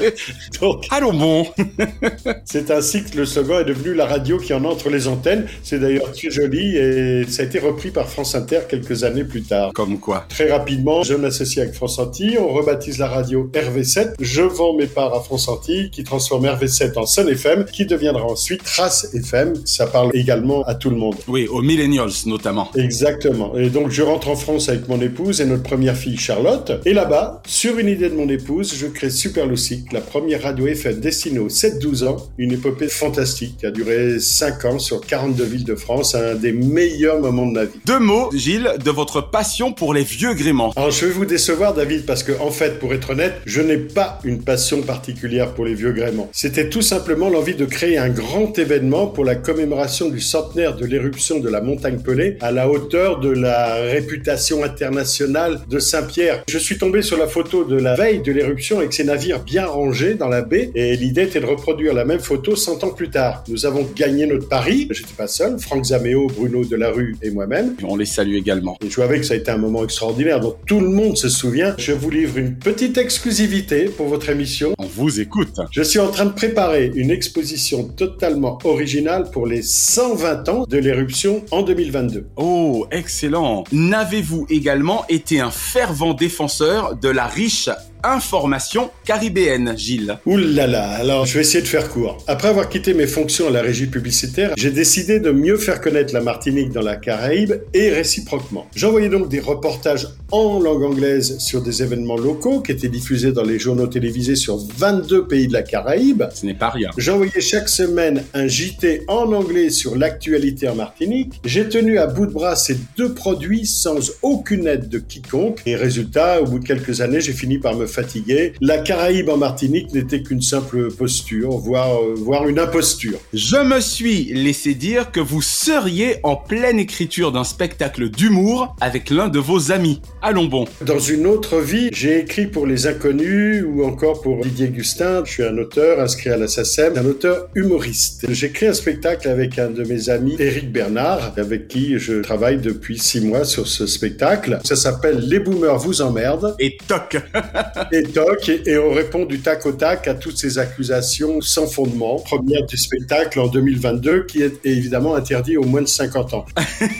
Donc, 0.60 0.86
Allons 0.90 1.12
bon 1.12 1.46
c'est 2.44 2.70
ainsi 2.70 3.04
que 3.04 3.16
le 3.16 3.26
slogan 3.26 3.60
est 3.60 3.64
devenu 3.64 3.94
la 3.94 4.06
radio 4.06 4.38
qui 4.38 4.52
en 4.52 4.64
a 4.64 4.68
entre 4.68 4.90
les 4.90 5.08
antennes. 5.08 5.46
C'est 5.62 5.78
d'ailleurs 5.78 6.12
très 6.12 6.30
joli 6.30 6.76
et 6.76 7.24
ça 7.28 7.42
a 7.42 7.44
été 7.44 7.58
repris 7.58 7.90
par 7.90 8.08
France 8.08 8.34
Inter 8.34 8.60
quelques 8.68 9.04
années 9.04 9.24
plus 9.24 9.42
tard. 9.42 9.72
Comme 9.74 9.98
quoi 9.98 10.26
Très 10.28 10.50
rapidement, 10.50 11.02
je 11.02 11.14
m'associe 11.14 11.64
avec 11.64 11.74
France 11.74 11.98
Antilles, 11.98 12.38
on 12.38 12.48
rebaptise 12.48 12.98
la 12.98 13.08
radio 13.08 13.50
RV7, 13.52 14.14
je 14.20 14.42
vends 14.42 14.74
mes 14.74 14.86
parts 14.86 15.14
à 15.14 15.22
France 15.22 15.48
Antilles 15.48 15.90
qui 15.90 16.04
transforme 16.04 16.46
RV7 16.46 16.98
en 16.98 17.06
Sun 17.06 17.28
FM, 17.28 17.64
qui 17.64 17.85
deviendra 17.86 18.24
ensuite 18.24 18.62
Trace 18.62 19.14
FM, 19.14 19.54
ça 19.64 19.86
parle 19.86 20.10
également 20.14 20.62
à 20.64 20.74
tout 20.74 20.90
le 20.90 20.96
monde. 20.96 21.16
Oui, 21.28 21.46
aux 21.48 21.62
millennials 21.62 22.10
notamment. 22.26 22.70
Exactement. 22.76 23.56
Et 23.56 23.70
donc 23.70 23.90
je 23.90 24.02
rentre 24.02 24.28
en 24.28 24.36
France 24.36 24.68
avec 24.68 24.88
mon 24.88 25.00
épouse 25.00 25.40
et 25.40 25.44
notre 25.44 25.62
première 25.62 25.96
fille 25.96 26.16
Charlotte. 26.16 26.72
Et 26.84 26.92
là-bas, 26.92 27.42
sur 27.46 27.78
une 27.78 27.88
idée 27.88 28.08
de 28.08 28.14
mon 28.14 28.28
épouse, 28.28 28.74
je 28.74 28.86
crée 28.86 29.10
Super 29.10 29.46
Lucic, 29.46 29.92
la 29.92 30.00
première 30.00 30.42
radio 30.42 30.66
FM 30.66 31.00
destinée 31.00 31.38
aux 31.38 31.48
7-12 31.48 32.06
ans. 32.06 32.16
Une 32.38 32.52
épopée 32.52 32.88
fantastique 32.88 33.58
qui 33.58 33.66
a 33.66 33.70
duré 33.70 34.18
5 34.18 34.64
ans 34.64 34.78
sur 34.78 35.00
42 35.00 35.44
villes 35.44 35.64
de 35.64 35.74
France, 35.74 36.14
un 36.14 36.34
des 36.34 36.52
meilleurs 36.52 37.20
moments 37.20 37.46
de 37.46 37.52
ma 37.52 37.64
vie. 37.64 37.78
Deux 37.84 37.98
mots, 37.98 38.30
Gilles, 38.34 38.70
de 38.82 38.90
votre 38.90 39.20
passion 39.20 39.72
pour 39.72 39.94
les 39.94 40.02
vieux 40.02 40.34
gréments. 40.34 40.72
Alors 40.76 40.90
je 40.90 41.06
vais 41.06 41.12
vous 41.12 41.24
décevoir 41.24 41.74
David 41.74 42.06
parce 42.06 42.22
que 42.22 42.32
en 42.40 42.50
fait 42.50 42.78
pour 42.78 42.92
être 42.94 43.10
honnête 43.10 43.34
je 43.46 43.60
n'ai 43.60 43.76
pas 43.76 44.18
une 44.24 44.42
passion 44.42 44.82
particulière 44.82 45.52
pour 45.54 45.64
les 45.64 45.74
vieux 45.74 45.92
gréments. 45.92 46.28
C'était 46.32 46.68
tout 46.68 46.82
simplement 46.82 47.28
l'envie 47.28 47.54
de 47.54 47.64
créer 47.76 47.98
un 47.98 48.08
grand 48.08 48.58
événement 48.58 49.06
pour 49.06 49.22
la 49.22 49.34
commémoration 49.34 50.08
du 50.08 50.18
centenaire 50.18 50.76
de 50.76 50.86
l'éruption 50.86 51.40
de 51.40 51.48
la 51.50 51.60
montagne 51.60 51.98
Pelée 51.98 52.38
à 52.40 52.50
la 52.50 52.70
hauteur 52.70 53.20
de 53.20 53.28
la 53.28 53.74
réputation 53.74 54.64
internationale 54.64 55.60
de 55.68 55.78
Saint-Pierre. 55.78 56.42
Je 56.48 56.56
suis 56.56 56.78
tombé 56.78 57.02
sur 57.02 57.18
la 57.18 57.26
photo 57.26 57.64
de 57.64 57.76
la 57.76 57.94
veille 57.94 58.22
de 58.22 58.32
l'éruption 58.32 58.78
avec 58.78 58.94
ces 58.94 59.04
navires 59.04 59.44
bien 59.44 59.66
rangés 59.66 60.14
dans 60.14 60.28
la 60.28 60.40
baie 60.40 60.70
et 60.74 60.96
l'idée 60.96 61.24
était 61.24 61.40
de 61.40 61.44
reproduire 61.44 61.92
la 61.92 62.06
même 62.06 62.18
photo 62.18 62.56
100 62.56 62.82
ans 62.82 62.94
plus 62.94 63.10
tard. 63.10 63.44
Nous 63.46 63.66
avons 63.66 63.86
gagné 63.94 64.24
notre 64.24 64.48
pari, 64.48 64.88
j'étais 64.90 65.12
pas 65.14 65.28
seul, 65.28 65.58
Franck 65.58 65.84
Zaméo, 65.84 66.28
Bruno 66.28 66.64
Delarue 66.64 67.14
et 67.20 67.28
moi-même. 67.28 67.76
On 67.86 67.96
les 67.96 68.06
salue 68.06 68.36
également. 68.36 68.78
Et 68.82 68.88
je 68.88 69.02
avais 69.02 69.20
que 69.20 69.26
ça 69.26 69.34
a 69.34 69.36
été 69.36 69.50
un 69.50 69.58
moment 69.58 69.84
extraordinaire 69.84 70.40
dont 70.40 70.56
tout 70.66 70.80
le 70.80 70.88
monde 70.88 71.18
se 71.18 71.28
souvient. 71.28 71.74
Je 71.76 71.92
vous 71.92 72.08
livre 72.08 72.38
une 72.38 72.54
petite 72.54 72.96
exclusivité 72.96 73.84
pour 73.84 74.06
votre 74.06 74.30
émission. 74.30 74.72
On 74.78 74.86
vous 74.86 75.20
écoute. 75.20 75.56
Je 75.72 75.82
suis 75.82 75.98
en 75.98 76.08
train 76.08 76.24
de 76.24 76.32
préparer 76.32 76.90
une 76.94 77.10
exposition 77.10 77.65
totalement 77.96 78.58
originale 78.64 79.30
pour 79.30 79.46
les 79.46 79.62
120 79.62 80.48
ans 80.48 80.64
de 80.68 80.78
l'éruption 80.78 81.44
en 81.50 81.62
2022. 81.62 82.26
Oh, 82.36 82.86
excellent. 82.90 83.64
N'avez-vous 83.72 84.46
également 84.48 85.04
été 85.08 85.40
un 85.40 85.50
fervent 85.50 86.14
défenseur 86.14 86.96
de 86.96 87.08
la 87.08 87.26
riche 87.26 87.68
information 88.02 88.90
caribéenne, 89.04 89.74
Gilles 89.76 90.18
Ouh 90.26 90.36
là 90.36 90.66
là, 90.66 90.90
alors 90.90 91.26
je 91.26 91.34
vais 91.34 91.40
essayer 91.40 91.62
de 91.62 91.68
faire 91.68 91.88
court. 91.88 92.18
Après 92.26 92.48
avoir 92.48 92.68
quitté 92.68 92.94
mes 92.94 93.06
fonctions 93.06 93.48
à 93.48 93.50
la 93.50 93.62
régie 93.62 93.86
publicitaire, 93.86 94.52
j'ai 94.56 94.70
décidé 94.70 95.20
de 95.20 95.30
mieux 95.30 95.56
faire 95.56 95.80
connaître 95.80 96.14
la 96.14 96.20
Martinique 96.20 96.70
dans 96.70 96.82
la 96.82 96.96
Caraïbe 96.96 97.54
et 97.74 97.90
réciproquement. 97.90 98.66
J'envoyais 98.74 99.08
donc 99.08 99.28
des 99.28 99.40
reportages 99.40 100.08
en 100.32 100.60
langue 100.60 100.82
anglaise 100.82 101.38
sur 101.38 101.62
des 101.62 101.82
événements 101.82 102.16
locaux 102.16 102.60
qui 102.60 102.72
étaient 102.72 102.88
diffusés 102.88 103.32
dans 103.32 103.44
les 103.44 103.58
journaux 103.58 103.86
télévisés 103.86 104.36
sur 104.36 104.56
22 104.56 105.26
pays 105.26 105.48
de 105.48 105.52
la 105.52 105.62
Caraïbe. 105.62 106.24
Ce 106.34 106.46
n'est 106.46 106.54
pas 106.54 106.70
rien. 106.70 106.90
J'envoyais 106.96 107.40
chaque 107.40 107.68
semaine 107.68 108.24
un 108.34 108.48
JT 108.48 109.02
en 109.08 109.32
anglais 109.32 109.70
sur 109.70 109.96
l'actualité 109.96 110.68
en 110.68 110.74
Martinique. 110.74 111.40
J'ai 111.44 111.68
tenu 111.68 111.98
à 111.98 112.06
bout 112.06 112.26
de 112.26 112.32
bras 112.32 112.56
ces 112.56 112.76
deux 112.96 113.14
produits 113.14 113.66
sans 113.66 114.12
aucune 114.22 114.66
aide 114.66 114.88
de 114.88 114.98
quiconque. 114.98 115.60
Et 115.66 115.76
résultat, 115.76 116.40
au 116.42 116.46
bout 116.46 116.58
de 116.58 116.66
quelques 116.66 117.00
années, 117.00 117.20
j'ai 117.20 117.32
fini 117.32 117.58
par 117.58 117.74
me 117.76 117.85
fatigué. 117.86 118.52
La 118.60 118.78
Caraïbe 118.78 119.28
en 119.28 119.36
Martinique 119.36 119.92
n'était 119.92 120.22
qu'une 120.22 120.42
simple 120.42 120.90
posture, 120.92 121.50
voire, 121.58 122.02
euh, 122.02 122.14
voire 122.16 122.48
une 122.48 122.58
imposture. 122.58 123.18
Je 123.32 123.56
me 123.56 123.80
suis 123.80 124.24
laissé 124.32 124.74
dire 124.74 125.10
que 125.10 125.20
vous 125.20 125.42
seriez 125.42 126.16
en 126.22 126.36
pleine 126.36 126.78
écriture 126.78 127.32
d'un 127.32 127.44
spectacle 127.44 128.10
d'humour 128.10 128.74
avec 128.80 129.10
l'un 129.10 129.28
de 129.28 129.38
vos 129.38 129.72
amis. 129.72 130.00
Allons 130.22 130.46
bon. 130.46 130.66
Dans 130.84 130.98
une 130.98 131.26
autre 131.26 131.60
vie, 131.60 131.88
j'ai 131.92 132.18
écrit 132.20 132.46
pour 132.46 132.66
Les 132.66 132.86
Inconnus 132.86 133.64
ou 133.66 133.84
encore 133.84 134.20
pour 134.20 134.40
Didier 134.42 134.68
Gustin. 134.68 135.22
Je 135.24 135.32
suis 135.32 135.42
un 135.42 135.56
auteur 135.58 136.00
inscrit 136.00 136.30
à 136.30 136.36
la 136.36 136.48
SACEM, 136.48 136.96
un 136.96 137.04
auteur 137.04 137.48
humoriste. 137.54 138.26
J'ai 138.28 138.50
créé 138.50 138.68
un 138.68 138.74
spectacle 138.74 139.28
avec 139.28 139.58
un 139.58 139.70
de 139.70 139.84
mes 139.84 140.10
amis, 140.10 140.36
Éric 140.38 140.72
Bernard, 140.72 141.32
avec 141.36 141.68
qui 141.68 141.98
je 141.98 142.20
travaille 142.20 142.58
depuis 142.58 142.98
six 142.98 143.20
mois 143.20 143.44
sur 143.44 143.66
ce 143.66 143.86
spectacle. 143.86 144.58
Ça 144.64 144.76
s'appelle 144.76 145.18
Les 145.28 145.38
Boomers 145.38 145.78
vous 145.78 146.02
emmerdent. 146.02 146.54
Et 146.58 146.76
toc 146.88 147.16
Et 147.92 148.02
toc, 148.02 148.48
et, 148.48 148.62
et 148.70 148.78
on 148.78 148.92
répond 148.92 149.24
du 149.24 149.40
tac 149.40 149.66
au 149.66 149.72
tac 149.72 150.08
à 150.08 150.14
toutes 150.14 150.38
ces 150.38 150.58
accusations 150.58 151.40
sans 151.40 151.66
fondement. 151.66 152.16
Première 152.16 152.64
du 152.66 152.76
spectacle 152.76 153.40
en 153.40 153.48
2022 153.48 154.24
qui 154.24 154.42
est 154.42 154.64
évidemment 154.64 155.14
interdit 155.14 155.56
aux 155.56 155.64
moins 155.64 155.82
de 155.82 155.86
50 155.86 156.34
ans. 156.34 156.46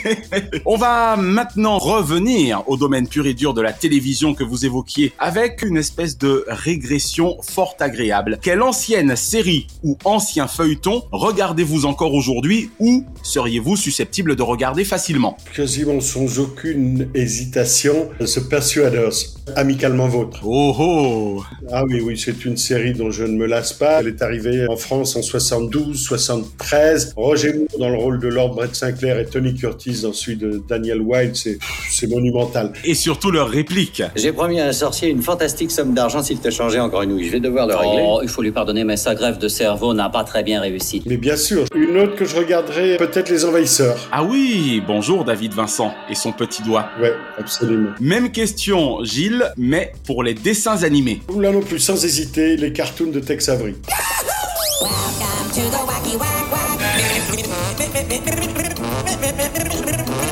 On 0.67 0.77
va 0.77 1.17
maintenant 1.17 1.79
revenir 1.79 2.63
au 2.67 2.77
domaine 2.77 3.09
pur 3.09 3.27
et 3.27 3.35
dur 3.35 3.55
de 3.55 3.61
la 3.61 3.73
télévision 3.73 4.35
que 4.35 4.45
vous 4.45 4.65
évoquiez 4.65 5.13
avec 5.19 5.63
une 5.63 5.77
espèce 5.77 6.19
de 6.19 6.45
régression 6.49 7.37
fort 7.43 7.77
agréable. 7.81 8.39
Quelle 8.43 8.63
ancienne 8.63 9.17
série 9.17 9.67
ou 9.83 9.99
ancien 10.05 10.47
feuilleton 10.47 11.03
regardez-vous 11.13 11.87
encore 11.87 12.15
aujourd'hui 12.15 12.71
ou 12.79 13.05
seriez-vous 13.23 13.77
susceptible 13.77 14.37
de 14.37 14.43
regarder 14.43 14.85
facilement? 14.85 15.37
Quasiment 15.55 16.01
sans 16.01 16.39
aucune 16.39 17.09
hésitation, 17.15 18.11
The 18.21 18.49
Persuaders, 18.49 19.15
amicalement 19.55 20.09
vôtre. 20.09 20.41
Oh 20.45 20.66
oh 20.79 21.43
Ah 21.71 21.85
oui, 21.85 22.01
oui, 22.01 22.19
c'est 22.19 22.45
une 22.45 22.57
série 22.57 22.93
dont 22.93 23.11
je 23.11 23.25
ne 23.25 23.37
me 23.37 23.47
lasse 23.47 23.73
pas. 23.73 24.01
Elle 24.01 24.09
est 24.09 24.23
arrivée 24.23 24.67
en 24.69 24.77
France 24.77 25.17
en 25.17 25.23
72, 25.23 25.99
73. 26.03 27.13
Roger 27.17 27.53
Moore 27.55 27.67
dans 27.79 27.89
le 27.89 27.97
rôle 27.97 28.19
de 28.21 28.29
Lord 28.29 28.55
Brett 28.55 28.75
Sinclair 28.75 29.19
et 29.19 29.27
Tony 29.27 29.55
Curtis 29.55 30.03
dans 30.03 30.13
celui 30.13 30.37
de 30.37 30.63
Daniel 30.69 31.01
Wilde, 31.01 31.37
c'est 31.37 31.59
c'est 31.91 32.07
monumental. 32.09 32.73
Et 32.85 32.95
surtout 32.95 33.31
leur 33.31 33.49
réplique. 33.49 34.03
J'ai 34.17 34.33
promis 34.33 34.61
à 34.61 34.67
un 34.67 34.73
sorcier 34.73 35.09
une 35.09 35.23
fantastique 35.23 35.71
somme 35.71 35.95
d'argent 35.95 36.23
s'il 36.23 36.39
te 36.39 36.51
changeait 36.51 36.81
encore 36.81 37.03
une 37.03 37.13
ouïe. 37.13 37.27
Je 37.27 37.33
vais 37.33 37.41
devoir 37.41 37.67
le 37.67 37.75
régler. 37.75 38.05
Oh, 38.07 38.21
il 38.23 38.29
faut 38.29 38.43
lui 38.43 38.53
pardonner, 38.53 38.85
mais 38.85 38.97
sa 38.97 39.15
grève 39.15 39.39
de 39.39 39.49
cerveau 39.49 39.95
n'a 39.95 40.09
pas 40.09 40.25
très 40.25 40.43
bien 40.43 40.61
réussi. 40.61 41.03
Mais 41.07 41.17
bien 41.17 41.37
sûr, 41.37 41.65
une 41.75 41.97
autre 41.99 42.17
que 42.17 42.25
je 42.25 42.37
regarderai, 42.37 42.97
peut-être 42.97 43.31
Les 43.31 43.45
Envahisseurs. 43.45 44.09
Ah 44.13 44.25
oui, 44.25 44.83
bonjour 44.87 45.25
David 45.25 45.53
Vincent 45.53 45.93
et 46.11 46.15
son 46.15 46.33
petit 46.33 46.63
doigt. 46.63 46.89
Ouais, 47.01 47.15
absolument. 47.39 47.91
Même 48.01 48.31
question 48.31 49.05
Gilles, 49.05 49.53
mais 49.57 49.93
pour 50.05 50.23
les 50.23 50.35
dessins 50.35 50.56
animés. 50.83 51.23
Là 51.37 51.53
non 51.53 51.61
plus, 51.61 51.79
sans 51.79 52.05
hésiter, 52.05 52.57
les 52.57 52.73
cartoons 52.73 53.11
de 53.11 53.21
Tex 53.21 53.49
Avery. 53.49 53.75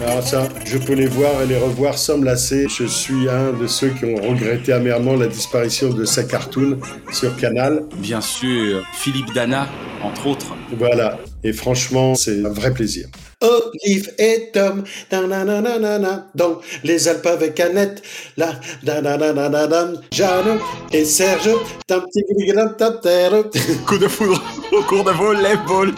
Alors 0.06 0.22
ça, 0.22 0.48
je 0.64 0.78
peux 0.78 0.92
les 0.92 1.06
voir 1.06 1.42
et 1.42 1.46
les 1.46 1.56
revoir 1.58 1.98
sans 1.98 2.18
me 2.18 2.24
lasser. 2.24 2.66
Je 2.68 2.84
suis 2.84 3.28
un 3.28 3.52
de 3.52 3.66
ceux 3.66 3.88
qui 3.88 4.04
ont 4.04 4.16
regretté 4.16 4.72
amèrement 4.72 5.16
la 5.16 5.26
disparition 5.26 5.90
de 5.90 6.04
sa 6.04 6.24
cartoon 6.24 6.78
sur 7.12 7.36
Canal. 7.36 7.84
Bien 7.96 8.20
sûr, 8.20 8.84
Philippe 8.94 9.32
Dana, 9.34 9.66
entre 10.02 10.26
autres. 10.26 10.54
Voilà. 10.78 11.18
Et 11.44 11.52
franchement, 11.52 12.14
c'est 12.14 12.44
un 12.44 12.48
vrai 12.48 12.72
plaisir. 12.72 13.06
Olive 13.42 14.12
et 14.18 14.50
Tom, 14.52 14.82
dans 15.10 16.60
les 16.82 17.08
Alpes 17.08 17.26
avec 17.26 17.60
Annette, 17.60 18.02
là, 18.38 18.58
nanananana, 18.82 19.92
Jeanne 20.10 20.58
et 20.92 21.04
Serge, 21.04 21.50
d'un 21.86 22.00
petit 22.00 22.22
terre. 23.02 23.44
Coup 23.86 23.98
de 23.98 24.08
foudre 24.08 24.42
au 24.72 24.82
cours 24.82 25.04
de 25.04 25.10
volleyball. 25.10 25.92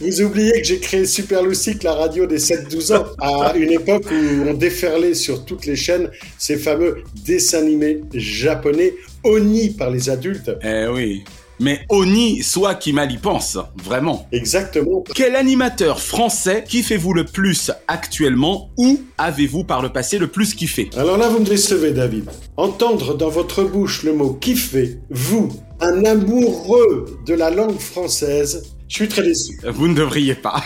Vous 0.00 0.22
oubliez 0.22 0.60
que 0.60 0.64
j'ai 0.64 0.78
créé 0.78 1.06
Super 1.06 1.42
Lucic, 1.42 1.82
la 1.82 1.94
radio 1.94 2.26
des 2.26 2.38
7-12 2.38 2.96
ans, 2.96 3.06
à 3.18 3.56
une 3.56 3.72
époque 3.72 4.04
où 4.10 4.48
on 4.48 4.52
déferlait 4.52 5.14
sur 5.14 5.46
toutes 5.46 5.64
les 5.64 5.76
chaînes 5.76 6.10
ces 6.36 6.56
fameux 6.56 7.02
dessins 7.24 7.58
animés 7.58 8.02
japonais 8.12 8.92
honnis 9.24 9.70
par 9.70 9.90
les 9.90 10.10
adultes. 10.10 10.50
Eh 10.62 10.86
oui. 10.86 11.24
Mais 11.60 11.80
Oni, 11.88 12.42
soit 12.42 12.74
qui 12.76 12.92
mal 12.92 13.10
y 13.10 13.18
pense, 13.18 13.58
vraiment. 13.84 14.28
Exactement. 14.32 15.02
Quel 15.14 15.34
animateur 15.34 16.00
français 16.00 16.64
kiffez-vous 16.66 17.14
le 17.14 17.24
plus 17.24 17.70
actuellement 17.88 18.70
ou 18.76 19.00
avez-vous 19.18 19.64
par 19.64 19.82
le 19.82 19.88
passé 19.88 20.18
le 20.18 20.28
plus 20.28 20.54
kiffé? 20.54 20.90
Alors 20.96 21.16
là, 21.16 21.28
vous 21.28 21.40
me 21.40 21.44
décevez, 21.44 21.92
David. 21.92 22.30
Entendre 22.56 23.16
dans 23.16 23.28
votre 23.28 23.64
bouche 23.64 24.02
le 24.04 24.12
mot 24.12 24.32
kiffer, 24.34 24.98
vous, 25.10 25.48
un 25.80 26.04
amoureux 26.04 27.18
de 27.26 27.34
la 27.34 27.50
langue 27.50 27.78
française, 27.78 28.74
je 28.88 28.94
suis 28.94 29.08
très 29.08 29.22
déçu. 29.22 29.58
Vous 29.66 29.86
ne 29.86 29.94
devriez 29.94 30.34
pas. 30.34 30.62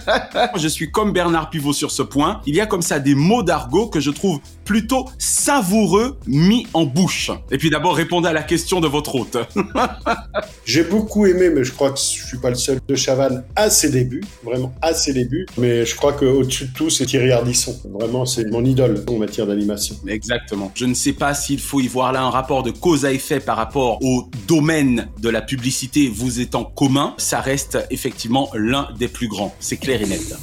je 0.56 0.68
suis 0.68 0.90
comme 0.90 1.12
Bernard 1.12 1.48
Pivot 1.48 1.72
sur 1.72 1.90
ce 1.90 2.02
point. 2.02 2.40
Il 2.46 2.54
y 2.54 2.60
a 2.60 2.66
comme 2.66 2.82
ça 2.82 2.98
des 2.98 3.14
mots 3.14 3.42
d'argot 3.42 3.86
que 3.86 3.98
je 3.98 4.10
trouve 4.10 4.40
plutôt 4.64 5.08
savoureux 5.18 6.18
mis 6.26 6.66
en 6.74 6.84
bouche. 6.84 7.30
Et 7.50 7.56
puis 7.56 7.70
d'abord, 7.70 7.96
répondez 7.96 8.28
à 8.28 8.32
la 8.32 8.42
question 8.42 8.80
de 8.80 8.88
votre 8.88 9.14
hôte. 9.14 9.38
J'ai 10.66 10.84
beaucoup 10.84 11.26
aimé, 11.26 11.50
mais 11.50 11.64
je 11.64 11.72
crois 11.72 11.90
que 11.90 11.98
je 11.98 12.24
suis 12.24 12.38
pas 12.38 12.50
le 12.50 12.56
seul, 12.56 12.78
de 12.86 12.94
Chavannes 12.94 13.44
à 13.56 13.70
ses 13.70 13.90
débuts, 13.90 14.22
vraiment 14.44 14.74
à 14.82 14.92
ses 14.92 15.12
débuts. 15.12 15.46
Mais 15.56 15.86
je 15.86 15.96
crois 15.96 16.12
qu'au-dessus 16.12 16.66
de 16.66 16.72
tout, 16.72 16.90
c'est 16.90 17.06
Thierry 17.06 17.32
Ardisson. 17.32 17.74
Vraiment, 17.84 18.26
c'est 18.26 18.50
mon 18.50 18.64
idole 18.64 19.02
en 19.08 19.16
matière 19.16 19.46
d'animation. 19.46 19.96
Exactement. 20.06 20.70
Je 20.74 20.84
ne 20.84 20.94
sais 20.94 21.12
pas 21.14 21.34
s'il 21.34 21.60
faut 21.60 21.80
y 21.80 21.88
voir 21.88 22.12
là 22.12 22.22
un 22.22 22.30
rapport 22.30 22.62
de 22.62 22.70
cause 22.70 23.04
à 23.04 23.12
effet 23.12 23.40
par 23.40 23.56
rapport 23.56 24.02
au 24.04 24.28
domaine 24.46 25.08
de 25.20 25.28
la 25.28 25.40
publicité 25.40 26.12
vous 26.14 26.40
étant 26.40 26.64
commun. 26.64 27.14
Ça 27.18 27.40
reste 27.40 27.61
effectivement 27.90 28.50
l'un 28.54 28.88
des 28.98 29.08
plus 29.08 29.28
grands. 29.28 29.54
C'est 29.60 29.76
clair 29.76 30.00
et 30.02 30.06
net. 30.06 30.34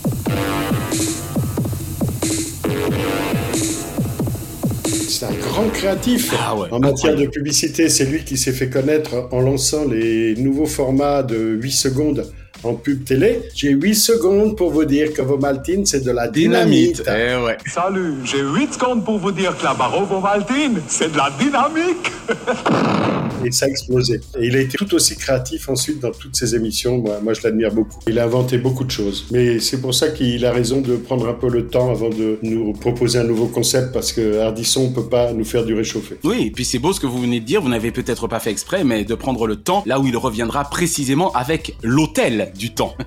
C'est 4.85 5.25
un 5.25 5.33
grand 5.33 5.67
créatif 5.69 6.33
Ah 6.39 6.55
ouais, 6.55 6.67
en 6.71 6.79
matière 6.79 7.11
incroyable. 7.11 7.21
de 7.23 7.27
publicité. 7.29 7.89
C'est 7.89 8.05
lui 8.05 8.23
qui 8.23 8.37
s'est 8.37 8.53
fait 8.53 8.69
connaître 8.69 9.27
en 9.31 9.41
lançant 9.41 9.85
les 9.85 10.35
nouveaux 10.35 10.65
formats 10.65 11.23
de 11.23 11.57
8 11.61 11.71
secondes 11.71 12.31
en 12.63 12.73
pub 12.73 13.03
télé. 13.03 13.41
J'ai 13.55 13.71
8 13.71 13.95
secondes 13.95 14.55
pour 14.55 14.71
vous 14.71 14.85
dire 14.85 15.13
que 15.13 15.21
vos 15.21 15.37
maltines, 15.37 15.85
c'est 15.85 16.03
de 16.03 16.11
la 16.11 16.27
dynamite. 16.27 17.03
Eh 17.07 17.35
ouais. 17.43 17.57
Salut, 17.67 18.15
j'ai 18.25 18.41
8 18.41 18.73
secondes 18.73 19.05
pour 19.05 19.17
vous 19.17 19.31
dire 19.31 19.57
que 19.57 19.63
la 19.63 19.73
Barovo 19.73 20.19
Valtine, 20.19 20.81
c'est 20.87 21.11
de 21.11 21.17
la 21.17 21.29
dynamique. 21.39 22.11
Et 23.45 23.51
ça 23.51 23.65
a 23.65 23.69
explosé. 23.69 24.19
Et 24.37 24.47
il 24.47 24.55
a 24.57 24.59
été 24.59 24.77
tout 24.77 24.93
aussi 24.93 25.15
créatif 25.15 25.69
ensuite 25.69 25.99
dans 26.01 26.11
toutes 26.11 26.35
ses 26.35 26.55
émissions. 26.55 26.97
Moi, 26.97 27.19
moi 27.23 27.33
je 27.33 27.41
l'admire 27.43 27.71
beaucoup. 27.71 27.99
Il 28.07 28.19
a 28.19 28.25
inventé 28.25 28.57
beaucoup 28.57 28.83
de 28.83 28.91
choses. 28.91 29.27
Mais 29.31 29.59
c'est 29.59 29.79
pour 29.79 29.93
ça 29.93 30.09
qu'il 30.09 30.45
a 30.45 30.51
raison 30.51 30.81
de 30.81 30.97
prendre 30.97 31.27
un 31.27 31.33
peu 31.33 31.49
le 31.49 31.67
temps 31.67 31.89
avant 31.89 32.09
de 32.09 32.37
nous 32.41 32.73
proposer 32.73 33.19
un 33.19 33.23
nouveau 33.23 33.47
concept 33.47 33.93
parce 33.93 34.11
que 34.11 34.39
Ardisson 34.39 34.89
ne 34.89 34.93
peut 34.93 35.07
pas 35.07 35.31
nous 35.31 35.45
faire 35.45 35.63
du 35.63 35.73
réchauffé. 35.73 36.17
Oui, 36.23 36.47
et 36.47 36.51
puis 36.51 36.65
c'est 36.65 36.79
beau 36.79 36.91
ce 36.91 36.99
que 36.99 37.07
vous 37.07 37.21
venez 37.21 37.39
de 37.39 37.45
dire, 37.45 37.61
vous 37.61 37.69
n'avez 37.69 37.91
peut-être 37.91 38.27
pas 38.27 38.39
fait 38.39 38.51
exprès, 38.51 38.83
mais 38.83 39.05
de 39.05 39.15
prendre 39.15 39.47
le 39.47 39.55
temps 39.55 39.83
là 39.85 39.99
où 39.99 40.05
il 40.05 40.17
reviendra 40.17 40.65
précisément 40.65 41.31
avec 41.31 41.75
l'hôtel 41.81 42.48
du 42.55 42.73
temps. 42.73 42.95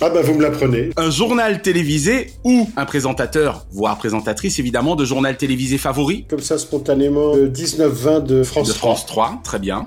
Ah 0.00 0.10
bah 0.10 0.20
vous 0.22 0.34
me 0.34 0.42
l'apprenez. 0.42 0.90
un 0.96 1.10
journal 1.10 1.62
télévisé 1.62 2.32
ou 2.42 2.68
un 2.76 2.84
présentateur, 2.84 3.64
voire 3.72 3.96
présentatrice 3.96 4.58
évidemment, 4.58 4.96
de 4.96 5.04
journal 5.04 5.36
télévisé 5.36 5.78
favori 5.78 6.26
Comme 6.28 6.40
ça 6.40 6.58
spontanément, 6.58 7.34
le 7.34 7.48
19-20 7.48 8.24
de 8.24 8.42
France 8.42 8.68
de 8.68 8.72
3. 8.72 8.90
France 8.94 9.06
3, 9.06 9.40
très 9.44 9.58
bien. 9.58 9.84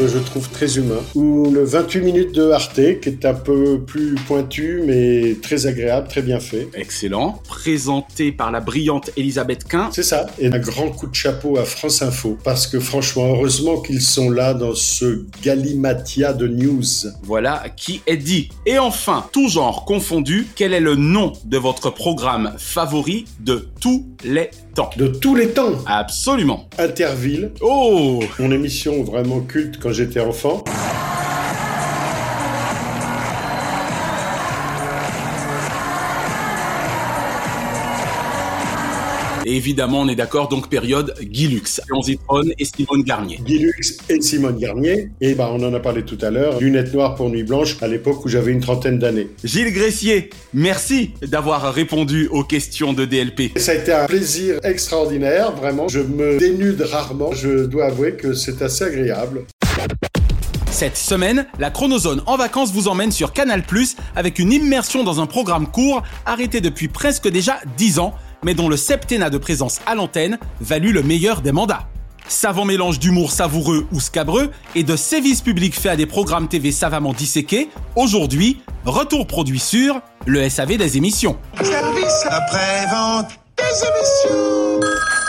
Que 0.00 0.08
je 0.08 0.18
trouve 0.18 0.48
très 0.48 0.78
humain. 0.78 1.00
Ou 1.14 1.50
le 1.50 1.62
28 1.62 2.00
minutes 2.00 2.34
de 2.34 2.50
Arte, 2.50 3.00
qui 3.00 3.08
est 3.10 3.24
un 3.26 3.34
peu 3.34 3.78
plus 3.78 4.14
pointu, 4.26 4.82
mais 4.86 5.36
très 5.42 5.66
agréable, 5.66 6.08
très 6.08 6.22
bien 6.22 6.40
fait. 6.40 6.68
Excellent. 6.72 7.42
Présenté 7.46 8.32
par 8.32 8.50
la 8.50 8.60
brillante 8.60 9.10
Elisabeth 9.18 9.64
Quint. 9.64 9.90
C'est 9.92 10.02
ça. 10.02 10.26
Et 10.38 10.46
un 10.46 10.58
grand 10.58 10.88
coup 10.88 11.06
de 11.06 11.14
chapeau 11.14 11.58
à 11.58 11.64
France 11.64 12.00
Info. 12.00 12.38
Parce 12.42 12.66
que 12.66 12.80
franchement, 12.80 13.26
heureusement 13.26 13.82
qu'ils 13.82 14.00
sont 14.00 14.30
là 14.30 14.54
dans 14.54 14.74
ce 14.74 15.26
galimatia 15.42 16.32
de 16.32 16.48
news. 16.48 16.82
Voilà 17.22 17.64
qui 17.76 18.00
est 18.06 18.16
dit. 18.16 18.48
Et 18.64 18.78
enfin, 18.78 19.26
tout 19.32 19.50
genre 19.50 19.84
confondu, 19.84 20.46
quel 20.54 20.72
est 20.72 20.80
le 20.80 20.96
nom 20.96 21.34
de 21.44 21.58
votre 21.58 21.90
programme 21.90 22.54
favori 22.56 23.26
de 23.40 23.68
tous 23.80 24.06
les 24.24 24.50
temps 24.74 24.90
De 24.96 25.06
tous 25.06 25.34
les 25.34 25.48
temps. 25.48 25.72
Absolument. 25.86 26.68
Interville, 26.78 27.52
Oh 27.60 28.20
mon 28.38 28.50
émission 28.50 29.02
vraiment 29.02 29.40
culte 29.40 29.78
quand 29.80 29.92
j'étais 29.92 30.20
enfant. 30.20 30.64
Et 39.50 39.56
évidemment, 39.56 40.02
on 40.02 40.08
est 40.08 40.14
d'accord, 40.14 40.46
donc 40.46 40.68
période 40.68 41.12
Guy 41.20 41.48
Lux, 41.48 41.80
Léon 41.90 42.02
Zitrone 42.02 42.52
et 42.56 42.64
Simone 42.64 43.02
Garnier. 43.02 43.40
Guy 43.44 43.58
Lux 43.58 43.98
et 44.08 44.20
Simone 44.20 44.56
Garnier. 44.56 45.10
Et 45.20 45.34
bah, 45.34 45.50
on 45.52 45.60
en 45.64 45.74
a 45.74 45.80
parlé 45.80 46.04
tout 46.04 46.18
à 46.20 46.30
l'heure. 46.30 46.60
Lunettes 46.60 46.94
noires 46.94 47.16
pour 47.16 47.30
nuit 47.30 47.42
blanche 47.42 47.76
à 47.80 47.88
l'époque 47.88 48.24
où 48.24 48.28
j'avais 48.28 48.52
une 48.52 48.60
trentaine 48.60 49.00
d'années. 49.00 49.26
Gilles 49.42 49.72
Gressier, 49.72 50.30
merci 50.54 51.14
d'avoir 51.26 51.74
répondu 51.74 52.28
aux 52.28 52.44
questions 52.44 52.92
de 52.92 53.04
DLP. 53.04 53.58
Ça 53.58 53.72
a 53.72 53.74
été 53.74 53.92
un 53.92 54.06
plaisir 54.06 54.60
extraordinaire, 54.62 55.50
vraiment. 55.50 55.88
Je 55.88 55.98
me 55.98 56.38
dénude 56.38 56.82
rarement. 56.82 57.32
Je 57.32 57.66
dois 57.66 57.86
avouer 57.86 58.12
que 58.12 58.34
c'est 58.34 58.62
assez 58.62 58.84
agréable. 58.84 59.46
Cette 60.70 60.96
semaine, 60.96 61.44
la 61.58 61.70
Chronozone 61.70 62.22
en 62.26 62.36
vacances 62.36 62.72
vous 62.72 62.86
emmène 62.86 63.10
sur 63.10 63.32
Canal+, 63.32 63.64
avec 64.14 64.38
une 64.38 64.52
immersion 64.52 65.02
dans 65.02 65.20
un 65.20 65.26
programme 65.26 65.66
court 65.66 66.04
arrêté 66.24 66.60
depuis 66.60 66.86
presque 66.86 67.28
déjà 67.28 67.58
10 67.76 67.98
ans, 67.98 68.14
mais 68.42 68.54
dont 68.54 68.68
le 68.68 68.76
septennat 68.76 69.30
de 69.30 69.38
présence 69.38 69.80
à 69.86 69.94
l'antenne 69.94 70.38
valut 70.60 70.92
le 70.92 71.02
meilleur 71.02 71.40
des 71.40 71.52
mandats. 71.52 71.88
Savant 72.28 72.64
mélange 72.64 72.98
d'humour 72.98 73.32
savoureux 73.32 73.86
ou 73.92 73.98
scabreux 73.98 74.50
et 74.74 74.84
de 74.84 74.94
sévices 74.94 75.40
publics 75.40 75.74
faits 75.74 75.92
à 75.92 75.96
des 75.96 76.06
programmes 76.06 76.46
TV 76.46 76.70
savamment 76.70 77.12
disséqués, 77.12 77.68
aujourd'hui, 77.96 78.62
retour 78.84 79.26
produit 79.26 79.58
sur 79.58 80.00
le 80.26 80.48
SAV 80.48 80.76
des 80.76 80.96
émissions. 80.96 81.36
Service 81.62 82.26
après-vente 82.30 83.30
des 83.58 83.64
émissions. 83.64 84.80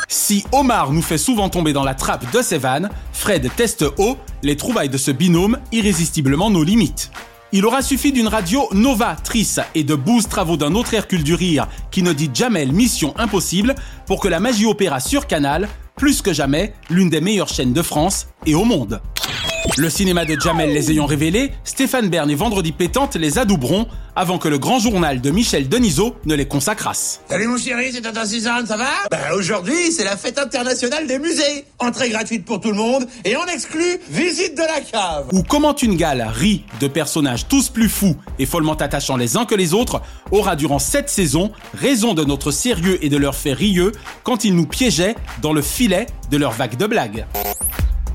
Si 0.08 0.44
Omar 0.52 0.92
nous 0.92 1.02
fait 1.02 1.18
souvent 1.18 1.50
tomber 1.50 1.74
dans 1.74 1.84
la 1.84 1.96
trappe 1.96 2.32
de 2.32 2.42
ses 2.42 2.58
vannes, 2.58 2.90
Fred 3.14 3.50
teste 3.56 3.86
haut 3.98 4.18
les 4.44 4.58
trouvailles 4.58 4.90
de 4.90 4.98
ce 4.98 5.10
binôme 5.10 5.58
irrésistiblement 5.72 6.50
nos 6.50 6.64
limites. 6.64 7.12
Il 7.54 7.66
aura 7.66 7.82
suffi 7.82 8.14
d'une 8.14 8.30
radio 8.30 8.70
novatrice 8.72 9.60
et 9.76 9.84
de 9.84 9.96
12 9.96 10.30
travaux 10.30 10.56
d'un 10.56 10.74
autre 10.74 10.94
Hercule 10.94 11.24
du 11.24 11.36
Rire 11.36 11.68
qui 11.92 12.02
ne 12.02 12.14
dit 12.14 12.30
jamais 12.34 12.66
mission 12.66 13.14
impossible 13.18 13.76
pour 14.06 14.22
que 14.22 14.30
la 14.30 14.40
magie 14.40 14.66
opéra 14.66 15.02
sur 15.02 15.28
Canal, 15.28 15.68
plus 15.98 16.22
que 16.22 16.32
jamais, 16.32 16.74
l'une 16.90 17.10
des 17.10 17.20
meilleures 17.20 17.50
chaînes 17.50 17.74
de 17.74 17.82
France 17.82 18.28
et 18.46 18.56
au 18.56 18.64
monde. 18.64 19.02
Le 19.78 19.90
cinéma 19.90 20.26
de 20.26 20.40
Jamel 20.40 20.74
les 20.74 20.92
ayant 20.92 21.06
révélés, 21.06 21.52
Stéphane 21.64 22.10
Bern 22.10 22.30
et 22.30 22.36
Vendredi 22.36 22.72
Pétante 22.72 23.16
les 23.16 23.38
adouberont 23.38 23.88
avant 24.16 24.38
que 24.38 24.48
le 24.48 24.58
grand 24.58 24.80
journal 24.80 25.22
de 25.22 25.32
Michel 25.32 25.70
Denisot 25.70 26.16
ne 26.26 26.36
les 26.36 26.48
consacrasse. 26.48 27.22
Salut 27.30 27.48
mon 27.48 27.58
chéri, 27.58 27.92
c'est 27.94 28.02
Tata 28.02 28.26
Suzanne, 28.26 28.66
ça 28.66 28.76
va? 28.76 28.90
Bah 29.10 29.36
aujourd'hui, 29.36 29.92
c'est 29.92 30.04
la 30.04 30.18
fête 30.18 30.40
internationale 30.40 31.08
des 31.08 31.20
musées. 31.20 31.66
Entrée 31.80 32.10
gratuite 32.10 32.44
pour 32.44 32.60
tout 32.60 32.72
le 32.72 32.76
monde 32.76 33.06
et 33.24 33.36
en 33.36 33.46
exclut, 33.46 34.00
visite 34.10 34.56
de 34.56 34.64
la 34.64 34.82
cave. 34.82 35.28
Ou 35.32 35.44
comment 35.44 35.76
une 35.76 35.96
gale 35.96 36.28
rit 36.34 36.64
de 36.80 36.88
personnages 36.88 37.48
tous 37.48 37.70
plus 37.70 37.90
fous 37.90 38.16
et 38.40 38.46
follement 38.46 38.74
attachants 38.74 39.16
les 39.16 39.38
uns 39.38 39.46
que 39.46 39.56
les 39.56 39.74
autres 39.74 40.02
aura 40.32 40.56
durant 40.56 40.80
cette 40.80 41.10
saison 41.10 41.52
raison 41.74 42.14
de 42.14 42.26
notre 42.26 42.52
sérieux 42.52 42.98
et 43.04 43.10
de 43.10 43.18
leur 43.18 43.36
fait 43.36 43.54
rieux 43.54 43.92
quand 44.24 44.44
ils 44.44 44.56
nous 44.56 44.66
piégeaient 44.66 45.16
dans 45.42 45.54
le 45.54 45.62
filet 45.62 46.08
de 46.32 46.38
leur 46.38 46.52
vague 46.52 46.78
de 46.78 46.88
blagues. 46.88 47.26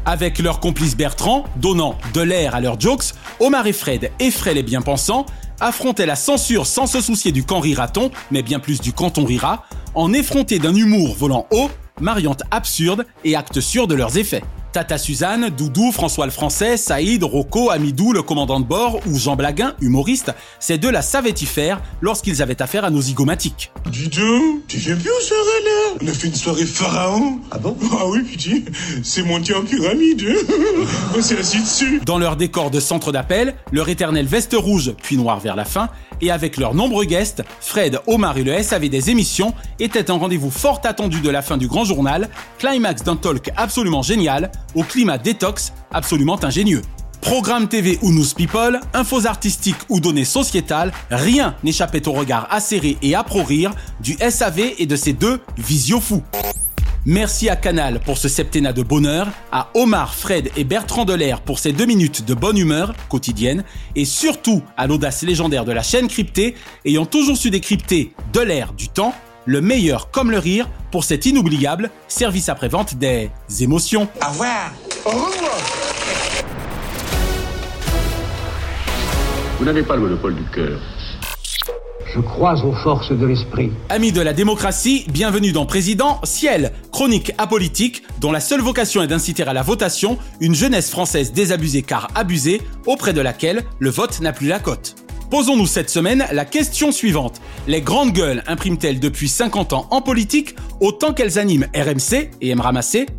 Avec 0.08 0.38
leur 0.38 0.60
complice 0.60 0.96
Bertrand, 0.96 1.46
donnant 1.56 1.98
de 2.14 2.20
l'air 2.20 2.54
à 2.54 2.60
leurs 2.60 2.78
jokes, 2.78 3.06
Omar 3.40 3.66
et 3.66 3.72
Fred, 3.72 4.12
effraient 4.20 4.54
les 4.54 4.62
bien-pensants, 4.62 5.26
affrontaient 5.58 6.06
la 6.06 6.14
censure 6.14 6.64
sans 6.64 6.86
se 6.86 7.00
soucier 7.00 7.32
du 7.32 7.42
quand 7.42 7.58
rira-t-on, 7.58 8.12
mais 8.30 8.42
bien 8.42 8.60
plus 8.60 8.80
du 8.80 8.92
quand 8.92 9.18
on 9.18 9.25
rira, 9.25 9.64
en 9.96 10.12
effrontés 10.12 10.60
d'un 10.60 10.76
humour 10.76 11.16
volant 11.16 11.48
haut, 11.50 11.70
mariante 12.00 12.44
absurde 12.52 13.04
et 13.25 13.34
acte 13.34 13.58
sûr 13.58 13.88
de 13.88 13.96
leurs 13.96 14.16
effets. 14.16 14.44
Tata 14.76 14.99
Suzanne, 14.99 15.49
Doudou, 15.49 15.90
François 15.90 16.26
le 16.26 16.30
Français, 16.30 16.76
Saïd, 16.76 17.25
Rocco, 17.25 17.71
Amidou, 17.71 18.12
le 18.12 18.21
commandant 18.21 18.61
de 18.61 18.66
bord 18.66 19.00
ou 19.06 19.18
Jean 19.18 19.35
Blaguin, 19.35 19.75
humoriste, 19.80 20.35
ces 20.61 20.76
deux-là 20.76 21.00
savaient 21.00 21.30
y 21.30 21.47
faire 21.47 21.80
lorsqu'ils 22.02 22.42
avaient 22.42 22.61
affaire 22.61 22.85
à 22.85 22.90
nos 22.90 23.00
zygomatiques. 23.00 23.73
Didou, 23.90 24.62
tu 24.68 24.76
viens 24.76 24.97
plus 24.97 25.09
aux 25.09 25.21
soirées 25.23 25.64
là? 25.64 25.99
On 26.02 26.06
a 26.06 26.12
fait 26.12 26.26
une 26.26 26.35
soirée 26.35 26.66
pharaon. 26.66 27.40
Ah 27.52 27.59
bon? 27.59 27.75
Ah 27.90 28.06
oui, 28.06 28.23
putain, 28.23 28.71
c'est 29.02 29.23
monté 29.23 29.54
en 29.54 29.62
pyramide. 29.62 30.23
On 31.16 31.23
s'est 31.23 31.38
assis 31.38 31.62
dessus. 31.62 32.02
Dans 32.04 32.18
leur 32.18 32.37
décor 32.37 32.71
de 32.71 32.78
centre 32.78 33.12
d'appel, 33.12 33.54
leur 33.73 33.88
éternelle 33.88 34.26
veste 34.26 34.54
rouge, 34.54 34.92
puis 35.02 35.16
noire 35.16 35.40
vers 35.40 35.56
la 35.56 35.64
fin, 35.64 35.88
et 36.20 36.30
avec 36.30 36.56
leurs 36.56 36.75
nombreux 36.75 37.04
guests, 37.04 37.42
Fred, 37.61 38.00
Omar 38.06 38.38
et 38.38 38.44
le 38.44 38.62
SAV 38.62 38.88
des 38.88 39.11
émissions 39.11 39.54
étaient 39.78 40.11
un 40.11 40.18
rendez-vous 40.18 40.50
fort 40.50 40.80
attendu 40.85 41.20
de 41.20 41.30
la 41.30 41.42
fin 41.42 41.56
du 41.56 41.68
grand 41.68 41.85
journal, 41.85 42.28
climax 42.58 43.02
d'un 43.02 43.16
talk 43.16 43.50
absolument 43.56 44.02
génial, 44.02 44.50
au 44.75 44.82
climat 44.82 45.18
détox 45.18 45.73
absolument 45.92 46.42
ingénieux. 46.44 46.82
Programme 47.20 47.68
TV 47.68 47.99
ou 48.02 48.12
news 48.12 48.35
people, 48.37 48.78
infos 48.94 49.26
artistiques 49.26 49.76
ou 49.88 49.99
données 49.99 50.25
sociétales, 50.25 50.92
rien 51.11 51.56
n'échappait 51.64 52.06
au 52.06 52.12
regard 52.12 52.46
acéré 52.52 52.96
et 53.02 53.14
à 53.14 53.25
pro-rire 53.25 53.73
du 54.00 54.16
SAV 54.30 54.75
et 54.78 54.87
de 54.87 54.96
ses 54.96 55.12
deux 55.12 55.40
visiofous. 55.56 56.23
Merci 57.08 57.48
à 57.48 57.54
Canal 57.54 58.00
pour 58.00 58.18
ce 58.18 58.26
septennat 58.26 58.72
de 58.72 58.82
bonheur, 58.82 59.28
à 59.52 59.70
Omar, 59.74 60.12
Fred 60.12 60.50
et 60.57 60.64
Bertrand 60.64 61.04
Delair 61.04 61.40
pour 61.40 61.61
ces 61.61 61.70
deux 61.70 61.87
minutes 61.87 62.24
de 62.24 62.35
bonne 62.35 62.59
humeur 62.59 62.94
quotidienne, 63.09 63.62
et 63.94 64.04
surtout 64.04 64.64
à 64.76 64.88
l'audace 64.88 65.22
légendaire 65.22 65.64
de 65.64 65.70
la 65.70 65.85
chaîne 65.85 66.09
cryptée, 66.09 66.57
ayant 66.85 67.07
toujours 67.07 67.37
su 67.37 67.50
décrypter 67.50 68.12
de 68.33 68.40
l'air 68.40 68.72
du 68.72 68.88
temps, 68.88 69.14
le 69.44 69.61
meilleur 69.61 70.11
comme 70.11 70.33
le 70.33 70.40
rire 70.40 70.68
pour 70.90 71.04
cet 71.04 71.26
inoubliable 71.26 71.92
service 72.09 72.48
après-vente 72.48 72.96
des 72.96 73.31
émotions. 73.61 74.09
Au 74.20 74.31
revoir. 74.31 74.72
Au 75.04 75.11
revoir. 75.11 75.59
Vous 79.61 79.64
n'avez 79.64 79.85
pas 79.85 79.94
le 79.94 80.02
monopole 80.02 80.35
du 80.35 80.44
cœur. 80.50 80.81
Je 82.16 82.22
crois 82.22 82.64
aux 82.64 82.72
forces 82.72 83.12
de 83.12 83.26
l'esprit. 83.26 83.70
Amis 83.90 84.11
de 84.11 84.22
la 84.22 84.33
démocratie, 84.33 85.05
bienvenue 85.12 85.52
dans 85.52 85.66
Président 85.66 86.18
Ciel, 86.24 86.72
chronique 86.90 87.33
apolitique 87.37 88.05
dont 88.22 88.33
la 88.33 88.40
seule 88.40 88.62
vocation 88.62 89.02
est 89.02 89.07
d'inciter 89.07 89.42
à 89.42 89.52
la 89.52 89.61
votation 89.61 90.16
une 90.40 90.55
jeunesse 90.55 90.88
française 90.88 91.35
désabusée 91.35 91.83
car 91.83 92.09
abusée, 92.14 92.62
auprès 92.87 93.12
de 93.12 93.20
laquelle 93.20 93.64
le 93.81 93.90
vote 93.90 94.20
n'a 94.22 94.33
plus 94.33 94.46
la 94.46 94.61
cote. 94.61 94.94
Posons-nous 95.31 95.66
cette 95.66 95.90
semaine 95.90 96.24
la 96.33 96.46
question 96.46 96.90
suivante. 96.90 97.42
Les 97.68 97.83
grandes 97.83 98.12
gueules 98.12 98.42
impriment-elles 98.46 98.98
depuis 98.98 99.29
50 99.29 99.74
ans 99.74 99.87
en 99.90 100.00
politique 100.00 100.57
autant 100.81 101.12
qu'elles 101.12 101.38
animent 101.38 101.66
RMC 101.74 102.31
et 102.40 102.48
M 102.48 102.62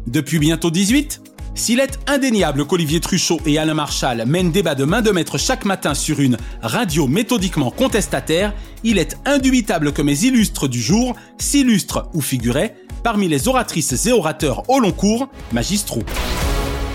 depuis 0.08 0.40
bientôt 0.40 0.72
18 0.72 1.22
s'il 1.58 1.80
est 1.80 2.00
indéniable 2.08 2.66
qu'Olivier 2.66 3.00
Truchot 3.00 3.42
et 3.46 3.58
Alain 3.58 3.74
Marchal 3.74 4.26
mènent 4.26 4.52
débat 4.52 4.76
de 4.76 4.86
main 4.86 5.02
de 5.02 5.12
maître 5.12 5.38
chaque 5.38 5.66
matin 5.66 5.94
sur 5.96 6.20
une 6.20 6.38
radio 6.62 7.08
méthodiquement 7.08 7.72
contestataire, 7.72 8.54
il 8.84 9.00
est 9.00 9.18
indubitable 9.26 9.92
que 9.92 10.02
mes 10.02 10.24
illustres 10.24 10.70
du 10.70 10.82
jour 10.82 11.16
s'illustrent 11.38 12.10
ou 12.14 12.22
figuraient 12.22 12.76
parmi 13.04 13.28
les 13.28 13.48
oratrices 13.48 14.06
et 14.06 14.12
orateurs 14.12 14.70
au 14.70 14.80
long 14.80 14.92
cours, 14.92 15.30
magistraux. 15.52 16.04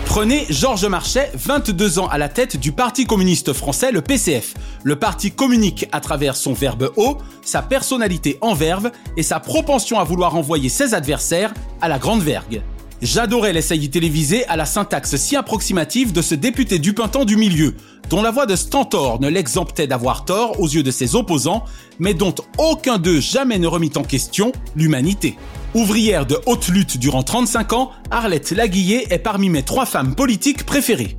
Prenez 0.05 0.47
Georges 0.51 0.85
Marchais, 0.85 1.31
22 1.35 1.99
ans 1.99 2.09
à 2.09 2.19
la 2.19 2.29
tête 2.29 2.57
du 2.57 2.71
Parti 2.71 3.07
communiste 3.07 3.55
français, 3.55 3.93
le 3.93 4.03
PCF. 4.03 4.55
Le 4.85 4.97
parti 4.97 5.31
communique 5.31 5.89
à 5.91 6.01
travers 6.01 6.37
son 6.37 6.53
verbe 6.53 6.93
haut, 6.97 7.17
sa 7.43 7.63
personnalité 7.63 8.37
en 8.43 8.53
verve 8.53 8.91
et 9.17 9.23
sa 9.23 9.41
propension 9.41 9.99
à 9.99 10.05
vouloir 10.05 10.37
envoyer 10.37 10.69
ses 10.69 10.93
adversaires 10.93 11.55
à 11.81 11.89
la 11.89 11.99
grande 11.99 12.23
vergue. 12.23 12.63
J'adorais 13.03 13.53
les 13.53 13.63
saillies 13.63 13.91
télévisées 13.91 14.47
à 14.47 14.57
la 14.57 14.65
syntaxe 14.65 15.17
si 15.17 15.35
approximative 15.35 16.13
de 16.13 16.23
ce 16.23 16.37
député 16.37 16.79
du 16.79 16.93
Pintan 16.93 17.25
du 17.25 17.37
milieu, 17.37 17.75
dont 18.09 18.23
la 18.23 18.31
voix 18.31 18.47
de 18.47 18.55
Stentor 18.55 19.21
ne 19.21 19.29
l'exemptait 19.29 19.89
d'avoir 19.89 20.25
tort 20.25 20.61
aux 20.61 20.69
yeux 20.69 20.85
de 20.85 20.93
ses 20.93 21.17
opposants, 21.17 21.65
mais 21.99 22.15
dont 22.15 22.33
aucun 22.59 22.99
d'eux 22.99 23.19
jamais 23.19 23.59
ne 23.59 23.67
remit 23.67 23.91
en 23.97 24.05
question 24.05 24.53
l'humanité. 24.77 25.37
Ouvrière 25.75 26.27
de 26.27 26.39
haute 26.47 26.69
lutte 26.69 26.97
durant 26.97 27.25
35 27.25 27.73
ans, 27.73 27.91
Arlette 28.13 28.53
Laguillet 28.53 29.09
est 29.11 29.19
parmi 29.19 29.49
mes 29.49 29.65
trois 29.65 29.87
femmes 29.87 30.15
politiques 30.15 30.65
préférées. 30.65 31.17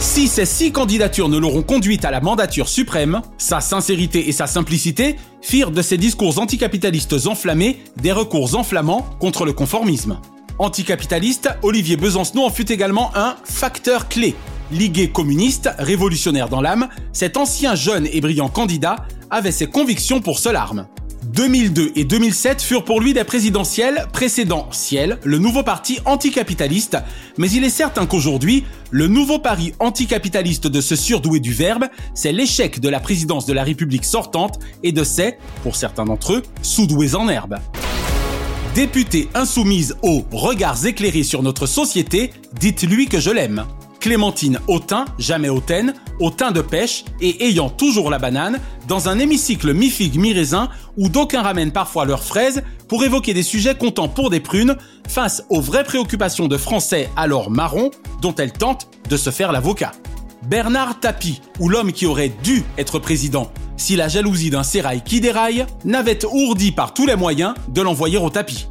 Si 0.00 0.26
ces 0.26 0.46
six 0.46 0.72
candidatures 0.72 1.28
ne 1.28 1.38
l'auront 1.38 1.62
conduite 1.62 2.04
à 2.04 2.10
la 2.10 2.20
mandature 2.20 2.68
suprême, 2.68 3.22
sa 3.36 3.60
sincérité 3.60 4.28
et 4.28 4.32
sa 4.32 4.48
simplicité 4.48 5.14
firent 5.42 5.70
de 5.70 5.82
ses 5.82 5.96
discours 5.96 6.40
anticapitalistes 6.40 7.26
enflammés 7.26 7.78
des 8.02 8.10
recours 8.10 8.56
enflammants 8.56 9.08
contre 9.20 9.44
le 9.44 9.52
conformisme. 9.52 10.18
Anticapitaliste, 10.58 11.50
Olivier 11.62 11.96
Besancenot 11.96 12.44
en 12.44 12.50
fut 12.50 12.70
également 12.72 13.16
un 13.16 13.36
facteur 13.44 14.08
clé. 14.08 14.34
Ligué 14.70 15.10
communiste, 15.10 15.70
révolutionnaire 15.78 16.48
dans 16.48 16.60
l'âme, 16.60 16.88
cet 17.12 17.36
ancien 17.36 17.74
jeune 17.74 18.06
et 18.12 18.20
brillant 18.20 18.48
candidat 18.48 18.96
avait 19.30 19.52
ses 19.52 19.66
convictions 19.66 20.20
pour 20.20 20.38
seule 20.38 20.56
arme. 20.56 20.86
2002 21.24 21.92
et 21.94 22.04
2007 22.04 22.60
furent 22.62 22.84
pour 22.84 23.00
lui 23.00 23.12
des 23.12 23.22
présidentielles 23.22 24.06
précédant 24.12 24.68
Ciel, 24.72 25.18
le 25.24 25.38
nouveau 25.38 25.62
parti 25.62 26.00
anticapitaliste, 26.04 26.96
mais 27.36 27.50
il 27.50 27.64
est 27.64 27.70
certain 27.70 28.06
qu'aujourd'hui, 28.06 28.64
le 28.90 29.06
nouveau 29.06 29.38
pari 29.38 29.74
anticapitaliste 29.78 30.66
de 30.66 30.80
ce 30.80 30.96
surdoué 30.96 31.38
du 31.38 31.52
verbe, 31.52 31.84
c'est 32.14 32.32
l'échec 32.32 32.80
de 32.80 32.88
la 32.88 33.00
présidence 33.00 33.46
de 33.46 33.52
la 33.52 33.62
République 33.62 34.04
sortante 34.04 34.58
et 34.82 34.92
de 34.92 35.04
ses, 35.04 35.36
pour 35.62 35.76
certains 35.76 36.04
d'entre 36.04 36.34
eux, 36.34 36.42
sous-doués 36.62 37.14
en 37.14 37.28
herbe. 37.28 37.58
Députée 38.78 39.28
insoumise 39.34 39.96
aux 40.02 40.22
regards 40.30 40.86
éclairés 40.86 41.24
sur 41.24 41.42
notre 41.42 41.66
société, 41.66 42.30
dites-lui 42.60 43.06
que 43.06 43.18
je 43.18 43.30
l'aime. 43.30 43.64
Clémentine 43.98 44.60
Autain, 44.68 45.04
jamais 45.18 45.48
hautaine, 45.48 45.94
au 46.20 46.30
teint 46.30 46.52
de 46.52 46.60
pêche 46.60 47.04
et 47.20 47.48
ayant 47.48 47.70
toujours 47.70 48.08
la 48.08 48.20
banane, 48.20 48.60
dans 48.86 49.08
un 49.08 49.18
hémicycle 49.18 49.74
mi-figue 49.74 50.16
mi-raisin 50.16 50.68
où 50.96 51.08
d'aucuns 51.08 51.42
ramènent 51.42 51.72
parfois 51.72 52.04
leurs 52.04 52.22
fraises 52.22 52.62
pour 52.86 53.02
évoquer 53.02 53.34
des 53.34 53.42
sujets 53.42 53.74
comptant 53.74 54.06
pour 54.06 54.30
des 54.30 54.38
prunes 54.38 54.76
face 55.08 55.42
aux 55.50 55.60
vraies 55.60 55.82
préoccupations 55.82 56.46
de 56.46 56.56
Français 56.56 57.10
alors 57.16 57.50
marrons 57.50 57.90
dont 58.22 58.36
elle 58.36 58.52
tente 58.52 58.86
de 59.10 59.16
se 59.16 59.30
faire 59.30 59.50
l'avocat. 59.50 59.90
Bernard 60.44 61.00
Tapie, 61.00 61.40
ou 61.58 61.68
l'homme 61.68 61.90
qui 61.90 62.06
aurait 62.06 62.32
dû 62.44 62.62
être 62.78 63.00
président, 63.00 63.50
si 63.78 63.96
la 63.96 64.08
jalousie 64.08 64.50
d'un 64.50 64.62
sérail 64.62 65.02
qui 65.02 65.22
déraille 65.22 65.64
n'avait 65.84 66.24
ourdi 66.26 66.72
par 66.72 66.92
tous 66.92 67.06
les 67.06 67.16
moyens 67.16 67.54
de 67.68 67.80
l'envoyer 67.80 68.18
au 68.18 68.28
tapis. 68.28 68.68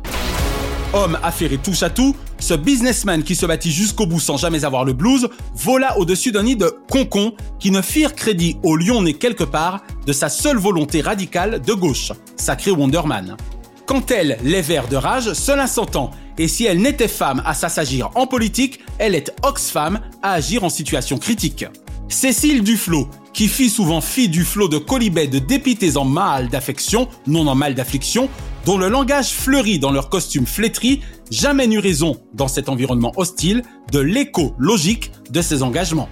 Homme 0.93 1.17
affairé 1.24 1.58
touche 1.58 1.84
à 1.84 1.89
tout, 1.89 2.15
ce 2.39 2.54
businessman 2.54 3.24
qui 3.24 3.36
se 3.36 3.46
battit 3.46 3.72
jusqu'au 3.72 4.06
bout 4.06 4.20
sans 4.20 4.38
jamais 4.38 4.63
avoir 4.63 4.86
le 4.86 4.93
blues 4.93 5.28
vola 5.56 5.98
au-dessus 5.98 6.32
d'un 6.32 6.43
nid 6.43 6.56
de 6.56 6.74
concon 6.89 7.34
qui 7.60 7.72
ne 7.72 7.82
firent 7.82 8.15
crédit 8.15 8.58
au 8.63 8.76
lion 8.76 9.02
né 9.02 9.13
quelque 9.13 9.43
part 9.43 9.82
de 10.06 10.13
sa 10.13 10.30
seule 10.30 10.58
volonté 10.58 11.02
radicale 11.02 11.62
de 11.62 11.74
gauche, 11.74 12.12
sacré 12.36 12.72
Wonderman. 12.72 13.36
Quand 13.86 14.12
elle 14.12 14.38
les 14.43 14.62
vers 14.62 14.88
de 14.88 14.98
rage, 14.98 15.34
cela 15.34 15.67
s'entend, 15.67 16.12
et 16.38 16.48
si 16.48 16.65
elle 16.65 16.82
n'était 16.82 17.08
femme 17.08 17.41
à 17.46 17.54
s'assagir 17.54 18.10
en 18.15 18.28
politique, 18.28 18.80
elle 19.00 19.15
est 19.15 19.32
ox-femme 19.43 20.00
à 20.22 20.34
agir 20.34 20.63
en 20.63 20.70
situation 20.70 21.17
critique. 21.17 21.65
Cécile 22.10 22.63
Duflot, 22.63 23.10
qui 23.34 23.48
fit 23.48 23.70
souvent 23.70 24.02
fi 24.02 24.30
du 24.30 24.46
flot 24.46 24.70
de 24.70 24.78
colibets 24.78 25.28
de 25.28 25.39
dépités 25.39 25.98
en 25.98 26.06
mal 26.06 26.48
d'affection, 26.48 27.10
non 27.28 27.48
en 27.48 27.56
mal 27.56 27.76
d'affliction, 27.76 28.30
dont 28.65 28.78
le 28.78 28.88
langage 28.88 29.32
fleurit 29.32 29.78
dans 29.78 29.91
leurs 29.91 30.10
costumes 30.10 30.46
flétris, 30.46 31.02
jamais 31.30 31.67
n'eut 31.67 31.80
raison, 31.80 32.15
dans 32.34 32.48
cet 32.48 32.70
environnement 32.70 33.12
hostile, 33.17 33.62
de 33.91 34.00
l'écho 34.00 34.56
logique 34.58 35.12
de 35.30 35.41
ses 35.41 35.63
engagements. 35.63 36.10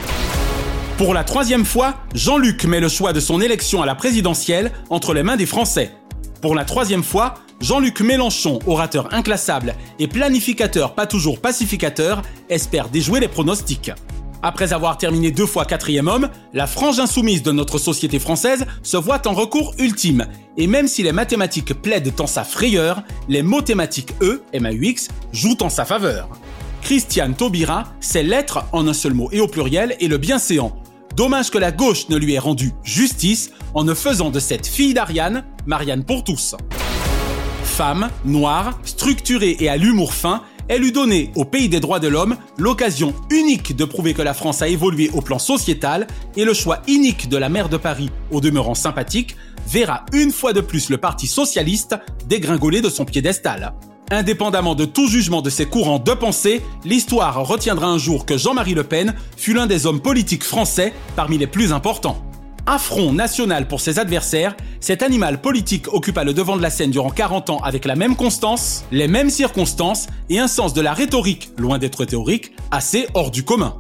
Pour 0.97 1.13
la 1.13 1.23
troisième 1.23 1.65
fois, 1.65 1.95
Jean-Luc 2.13 2.65
met 2.65 2.79
le 2.79 2.89
choix 2.89 3.13
de 3.13 3.19
son 3.19 3.41
élection 3.41 3.81
à 3.81 3.85
la 3.85 3.95
présidentielle 3.95 4.71
entre 4.89 5.13
les 5.13 5.23
mains 5.23 5.37
des 5.37 5.45
Français. 5.45 5.91
Pour 6.41 6.55
la 6.55 6.65
troisième 6.65 7.03
fois, 7.03 7.35
Jean-Luc 7.61 8.01
Mélenchon, 8.01 8.59
orateur 8.67 9.13
inclassable 9.13 9.75
et 9.99 10.07
planificateur 10.07 10.93
pas 10.93 11.07
toujours 11.07 11.39
pacificateur, 11.39 12.21
espère 12.49 12.89
déjouer 12.89 13.21
les 13.21 13.29
pronostics. 13.29 13.91
Après 14.41 14.73
avoir 14.73 14.97
terminé 14.97 15.31
deux 15.31 15.45
fois 15.45 15.65
quatrième 15.65 16.07
homme, 16.07 16.29
la 16.53 16.67
frange 16.67 16.99
insoumise 16.99 17.43
de 17.43 17.51
notre 17.51 17.77
société 17.77 18.19
française 18.19 18.65
se 18.83 18.97
voit 18.97 19.27
en 19.27 19.33
recours 19.33 19.73
ultime. 19.79 20.27
Et 20.57 20.67
même 20.67 20.87
si 20.87 21.03
les 21.03 21.11
mathématiques 21.11 21.73
plaident 21.73 22.13
en 22.19 22.27
sa 22.27 22.43
frayeur, 22.43 23.01
les 23.27 23.43
mathématiques 23.43 24.13
E, 24.21 24.43
MAUX, 24.53 25.09
jouent 25.31 25.57
en 25.61 25.69
sa 25.69 25.85
faveur. 25.85 26.29
Christiane 26.81 27.33
Taubira 27.33 27.85
sait 27.99 28.23
l'être 28.23 28.65
en 28.71 28.87
un 28.87 28.93
seul 28.93 29.13
mot 29.15 29.29
et 29.31 29.39
au 29.39 29.47
pluriel 29.47 29.95
et 29.99 30.07
le 30.07 30.17
bienséant. 30.17 30.75
Dommage 31.15 31.49
que 31.49 31.57
la 31.57 31.71
gauche 31.71 32.09
ne 32.09 32.17
lui 32.17 32.33
ait 32.33 32.39
rendu 32.39 32.73
justice 32.83 33.51
en 33.73 33.83
ne 33.83 33.93
faisant 33.93 34.29
de 34.29 34.39
cette 34.39 34.67
fille 34.67 34.93
d'Ariane, 34.93 35.43
Marianne 35.65 36.03
pour 36.03 36.23
tous. 36.23 36.55
Femme, 37.63 38.09
noire, 38.23 38.79
structurée 38.83 39.57
et 39.59 39.67
à 39.67 39.77
l'humour 39.77 40.13
fin, 40.13 40.43
elle 40.67 40.83
eut 40.83 40.91
donné 40.91 41.31
au 41.35 41.45
pays 41.45 41.69
des 41.69 41.79
droits 41.79 41.99
de 41.99 42.07
l'homme 42.07 42.37
l'occasion 42.57 43.13
unique 43.29 43.75
de 43.75 43.85
prouver 43.85 44.13
que 44.13 44.21
la 44.21 44.33
France 44.33 44.61
a 44.61 44.67
évolué 44.67 45.09
au 45.13 45.21
plan 45.21 45.39
sociétal 45.39 46.07
et 46.35 46.45
le 46.45 46.53
choix 46.53 46.81
unique 46.87 47.29
de 47.29 47.37
la 47.37 47.49
maire 47.49 47.69
de 47.69 47.77
Paris, 47.77 48.09
au 48.31 48.41
demeurant 48.41 48.75
sympathique, 48.75 49.35
verra 49.67 50.05
une 50.13 50.31
fois 50.31 50.53
de 50.53 50.61
plus 50.61 50.89
le 50.89 50.97
Parti 50.97 51.27
socialiste 51.27 51.95
dégringoler 52.27 52.81
de 52.81 52.89
son 52.89 53.05
piédestal. 53.05 53.73
Indépendamment 54.11 54.75
de 54.75 54.85
tout 54.85 55.07
jugement 55.07 55.41
de 55.41 55.49
ses 55.49 55.65
courants 55.65 55.99
de 55.99 56.13
pensée, 56.13 56.61
l'histoire 56.83 57.43
retiendra 57.47 57.87
un 57.87 57.97
jour 57.97 58.25
que 58.25 58.37
Jean-Marie 58.37 58.75
Le 58.75 58.83
Pen 58.83 59.15
fut 59.35 59.53
l'un 59.53 59.65
des 59.65 59.87
hommes 59.87 59.99
politiques 59.99 60.43
français 60.43 60.93
parmi 61.15 61.37
les 61.39 61.47
plus 61.47 61.73
importants. 61.73 62.23
Un 62.67 62.79
front 62.79 63.13
national 63.13 63.67
pour 63.67 63.79
ses 63.79 63.99
adversaires, 63.99 64.55
cet 64.79 65.03
animal 65.03 65.39
politique 65.39 65.93
occupa 65.93 66.23
le 66.23 66.33
devant 66.33 66.57
de 66.57 66.63
la 66.63 66.71
scène 66.71 66.89
durant 66.89 67.11
40 67.11 67.51
ans 67.51 67.59
avec 67.59 67.85
la 67.85 67.95
même 67.95 68.15
constance, 68.15 68.85
les 68.91 69.07
mêmes 69.07 69.29
circonstances 69.29 70.07
et 70.29 70.39
un 70.39 70.47
sens 70.47 70.73
de 70.73 70.81
la 70.81 70.93
rhétorique, 70.93 71.51
loin 71.57 71.77
d'être 71.77 72.05
théorique, 72.05 72.53
assez 72.71 73.07
hors 73.13 73.29
du 73.29 73.43
commun. 73.43 73.77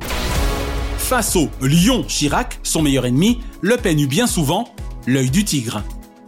Face 0.99 1.35
au 1.35 1.49
lion 1.61 2.03
Chirac, 2.07 2.59
son 2.61 2.83
meilleur 2.83 3.07
ennemi, 3.07 3.39
Le 3.61 3.77
Pen 3.77 3.99
eut 3.99 4.07
bien 4.07 4.27
souvent 4.27 4.65
l'œil 5.07 5.31
du 5.31 5.43
tigre. 5.43 5.81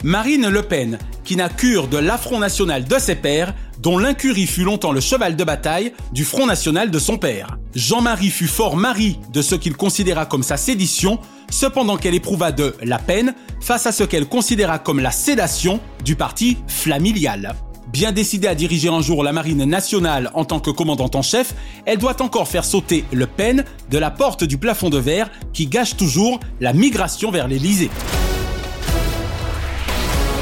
Marine 0.04 0.50
Le 0.50 0.63
Pen, 0.63 0.98
qui 1.28 1.36
n'a 1.36 1.50
cure 1.50 1.90
de 1.90 1.98
l'affront 1.98 2.40
national 2.40 2.86
de 2.86 2.98
ses 2.98 3.16
pères, 3.16 3.54
dont 3.80 3.98
l'incurie 3.98 4.48
fut 4.48 4.63
longtemps 4.63 4.94
le 4.94 5.02
cheval 5.02 5.36
de 5.36 5.44
bataille 5.44 5.92
du 6.13 6.24
Front 6.24 6.46
National 6.46 6.90
de 6.90 7.00
son 7.00 7.18
père. 7.18 7.58
Jean-Marie 7.76 8.30
fut 8.30 8.48
fort 8.48 8.78
mari 8.78 9.20
de 9.34 9.42
ce 9.42 9.54
qu'il 9.54 9.76
considéra 9.76 10.26
comme 10.26 10.42
sa 10.42 10.56
sédition, 10.56 11.20
cependant 11.52 11.98
qu'elle 11.98 12.16
éprouva 12.16 12.54
de 12.54 12.76
la 12.82 12.98
peine 12.98 13.36
face 13.60 13.86
à 13.86 13.92
ce 13.92 14.06
qu'elle 14.06 14.26
considéra 14.26 14.80
comme 14.80 15.02
la 15.02 15.12
sédation 15.12 15.82
du 16.06 16.16
parti 16.16 16.60
familial. 16.66 17.56
Bien 17.92 18.13
décidée 18.13 18.48
à 18.48 18.56
diriger 18.56 18.88
un 18.88 19.02
jour 19.02 19.22
la 19.22 19.34
marine 19.34 19.66
nationale 19.66 20.32
en 20.34 20.46
tant 20.46 20.62
que 20.62 20.72
commandante 20.72 21.16
en 21.16 21.24
chef, 21.24 21.54
elle 21.86 21.98
doit 21.98 22.22
encore 22.22 22.48
faire 22.48 22.63
sauter 22.63 23.04
Le 23.12 23.28
Pen 23.28 23.66
de 23.92 23.98
la 23.98 24.12
porte 24.12 24.46
du 24.46 24.58
plafond 24.58 24.90
de 24.90 24.98
verre 24.98 25.30
qui 25.52 25.68
gâche 25.68 25.98
toujours 25.98 26.40
la 26.62 26.72
migration 26.72 27.32
vers 27.32 27.50
l'Élysée. 27.50 27.90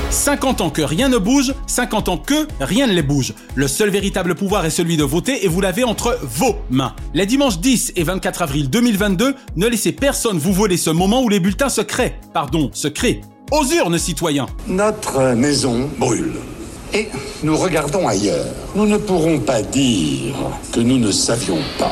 50 0.09 0.61
ans 0.61 0.69
que 0.69 0.81
rien 0.81 1.09
ne 1.09 1.17
bouge, 1.17 1.53
50 1.67 2.09
ans 2.09 2.17
que 2.17 2.47
rien 2.59 2.87
ne 2.87 2.93
les 2.93 3.01
bouge. 3.01 3.33
Le 3.55 3.67
seul 3.67 3.89
véritable 3.89 4.35
pouvoir 4.35 4.65
est 4.65 4.69
celui 4.69 4.97
de 4.97 5.03
voter 5.03 5.45
et 5.45 5.47
vous 5.47 5.61
l'avez 5.61 5.83
entre 5.83 6.17
vos 6.21 6.55
mains. 6.69 6.95
Les 7.13 7.25
dimanches 7.25 7.59
10 7.59 7.93
et 7.95 8.03
24 8.03 8.41
avril 8.43 8.69
2022, 8.69 9.35
ne 9.55 9.67
laissez 9.67 9.91
personne 9.91 10.37
vous 10.37 10.53
voler 10.53 10.77
ce 10.77 10.89
moment 10.89 11.21
où 11.21 11.29
les 11.29 11.39
bulletins 11.39 11.69
se 11.69 11.81
créent. 11.81 12.15
Pardon, 12.33 12.69
se 12.73 12.87
créent. 12.87 13.21
Aux 13.51 13.65
urnes, 13.65 13.97
citoyens 13.97 14.47
Notre 14.67 15.33
maison 15.33 15.89
brûle. 15.99 16.33
Et 16.93 17.09
nous 17.43 17.57
regardons 17.57 18.07
ailleurs. 18.07 18.45
Nous 18.75 18.85
ne 18.85 18.97
pourrons 18.97 19.39
pas 19.39 19.61
dire 19.61 20.35
que 20.71 20.79
nous 20.79 20.97
ne 20.97 21.11
savions 21.11 21.59
pas. 21.77 21.91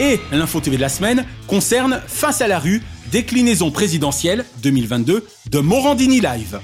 Et 0.00 0.18
l'info 0.32 0.60
TV 0.60 0.76
de 0.76 0.82
la 0.82 0.88
semaine 0.88 1.24
concerne 1.46 2.00
Face 2.06 2.40
à 2.40 2.48
la 2.48 2.58
rue, 2.58 2.82
déclinaison 3.10 3.70
présidentielle 3.70 4.44
2022 4.62 5.26
de 5.50 5.58
Morandini 5.60 6.20
Live. 6.20 6.60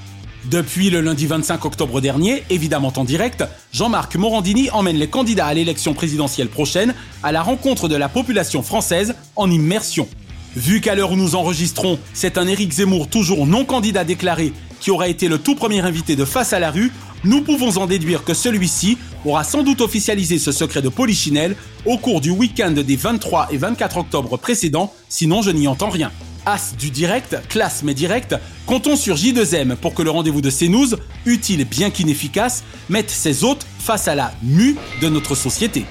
Depuis 0.51 0.91
le 0.91 1.01
lundi 1.01 1.27
25 1.27 1.65
octobre 1.65 2.03
dernier, 2.03 2.45
évidemment 2.51 2.93
en 2.97 3.05
direct, 3.05 3.45
Jean-Marc 3.73 4.17
Morandini 4.17 4.69
emmène 4.71 4.97
les 4.97 5.09
candidats 5.09 5.47
à 5.47 5.55
l'élection 5.55 5.95
présidentielle 5.95 6.49
prochaine 6.49 6.95
à 7.23 7.33
la 7.33 7.43
rencontre 7.43 7.89
de 7.89 7.97
la 7.97 8.11
population 8.11 8.63
française 8.63 9.15
en 9.37 9.51
immersion. 9.51 10.07
Vu 10.55 10.81
qu'à 10.81 10.95
l'heure 10.95 11.13
où 11.13 11.17
nous 11.17 11.35
enregistrons, 11.35 11.99
c'est 12.13 12.37
un 12.37 12.47
Éric 12.47 12.73
Zemmour 12.73 13.09
toujours 13.09 13.47
non 13.47 13.65
candidat 13.65 14.05
déclaré 14.05 14.53
qui 14.81 14.91
aura 14.91 15.09
été 15.09 15.29
le 15.29 15.39
tout 15.39 15.55
premier 15.55 15.81
invité 15.81 16.15
de 16.15 16.27
Face 16.27 16.53
à 16.53 16.59
la 16.59 16.71
rue, 16.71 16.93
nous 17.25 17.41
pouvons 17.41 17.79
en 17.79 17.87
déduire 17.87 18.23
que 18.23 18.35
celui-ci 18.35 18.99
aura 19.25 19.45
sans 19.45 19.63
doute 19.63 19.81
officialisé 19.81 20.39
ce 20.39 20.53
secret 20.53 20.83
de 20.83 20.91
Polichinelle 20.91 21.57
au 21.87 21.97
cours 21.97 22.21
du 22.21 22.31
week-end 22.31 22.73
des 22.73 22.97
23 22.97 23.49
et 23.51 23.57
24 23.57 23.97
octobre 23.97 24.37
précédents, 24.37 24.93
sinon 25.09 25.41
je 25.41 25.51
n'y 25.51 25.67
entends 25.67 25.89
rien. 25.89 26.13
As 26.47 26.77
du 26.77 26.91
direct, 26.91 27.39
classe 27.49 27.83
mais 27.83 27.95
direct, 27.95 28.37
comptons 28.67 28.97
sur 28.97 29.17
J2M 29.17 29.77
pour 29.77 29.95
que 29.95 30.03
le 30.03 30.11
rendez-vous 30.11 30.43
de 30.43 30.51
CNews, 30.51 30.95
utile 31.25 31.65
bien 31.65 31.89
qu'inefficace, 31.89 32.65
mette 32.91 33.09
ses 33.09 33.45
hôtes 33.45 33.67
face 33.79 34.09
à 34.09 34.15
la 34.15 34.33
mue 34.43 34.77
de 35.01 35.09
notre 35.09 35.35
société. 35.35 35.87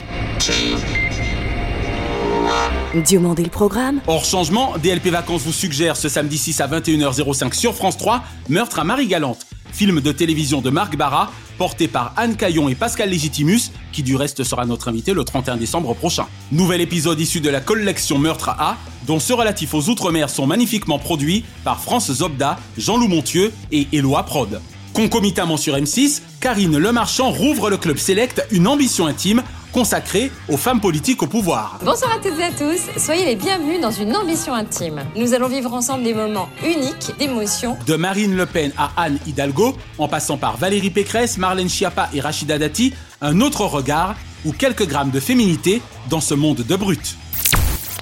Diomandé 2.94 3.44
le 3.44 3.50
programme 3.50 4.00
Hors 4.06 4.26
changement, 4.26 4.76
DLP 4.78 5.08
Vacances 5.08 5.42
vous 5.42 5.52
suggère 5.52 5.98
ce 5.98 6.08
samedi 6.08 6.38
6 6.38 6.62
à 6.62 6.68
21h05 6.68 7.54
sur 7.54 7.74
France 7.74 7.98
3, 7.98 8.24
Meurtre 8.50 8.78
à 8.78 8.84
Marie-Galante, 8.84 9.48
film 9.74 10.00
de 10.00 10.12
télévision 10.12 10.62
de 10.62 10.70
Marc 10.70 10.96
Barra, 10.96 11.32
porté 11.58 11.88
par 11.88 12.14
Anne 12.16 12.36
Caillon 12.36 12.70
et 12.70 12.76
Pascal 12.76 13.10
Légitimus, 13.10 13.72
qui 13.92 14.04
du 14.04 14.16
reste 14.16 14.44
sera 14.44 14.66
notre 14.66 14.88
invité 14.88 15.14
le 15.14 15.24
31 15.24 15.58
décembre 15.58 15.94
prochain. 15.94 16.28
Nouvel 16.52 16.82
épisode 16.82 17.20
issu 17.20 17.42
de 17.42 17.50
la 17.50 17.60
collection 17.60 18.18
Meurtre 18.18 18.50
à 18.50 18.72
A, 18.72 18.78
dont 19.08 19.20
ceux 19.20 19.34
relatifs 19.34 19.74
aux 19.74 19.90
Outre-mer 19.90 20.30
sont 20.30 20.48
magnifiquement 20.48 21.00
produits 21.00 21.44
par 21.64 21.82
France 21.82 22.12
Zobda, 22.12 22.60
Jean-Loup 22.78 23.08
Montieu 23.08 23.52
et 23.72 23.88
Éloi 23.92 24.24
Prod. 24.24 24.62
Concomitamment 24.94 25.58
sur 25.58 25.76
M6, 25.76 26.22
Karine 26.40 26.78
Lemarchand 26.78 27.32
rouvre 27.32 27.72
le 27.72 27.78
club 27.78 27.98
Select, 27.98 28.46
une 28.52 28.68
ambition 28.68 29.08
intime 29.08 29.42
consacrée 29.74 30.32
aux 30.48 30.56
femmes 30.56 30.80
politiques 30.80 31.22
au 31.24 31.28
pouvoir. 31.28 31.80
Bonsoir 31.84 32.12
à 32.12 32.20
toutes 32.20 32.40
et 32.40 32.44
à 32.44 32.52
tous, 32.52 32.80
soyez 32.98 33.26
les 33.26 33.36
bienvenus 33.36 33.82
dans 33.82 33.92
une 33.92 34.16
ambition 34.16 34.54
intime. 34.54 35.02
Nous 35.18 35.34
allons 35.34 35.50
vivre 35.50 35.74
ensemble 35.74 36.04
des 36.04 36.14
moments 36.14 36.48
uniques 36.64 37.12
d'émotion. 37.18 37.76
De 37.86 37.96
Marine 37.96 38.36
Le 38.36 38.46
Pen 38.46 38.72
à 38.78 38.92
Anne 38.96 39.18
Hidalgo, 39.26 39.76
en 39.98 40.08
passant 40.08 40.38
par 40.38 40.58
Valérie 40.58 40.92
Pécresse, 40.92 41.38
Marlène 41.38 41.70
Schiappa 41.70 42.10
et 42.14 42.22
Rachida 42.22 42.58
Dati, 42.60 42.94
un 43.22 43.42
autre 43.42 43.66
regard 43.66 44.16
ou 44.46 44.54
quelques 44.54 44.88
grammes 44.88 45.12
de 45.12 45.20
féminité 45.20 45.82
dans 46.10 46.22
ce 46.22 46.36
monde 46.36 46.62
de 46.62 46.76
brutes. 46.76 47.18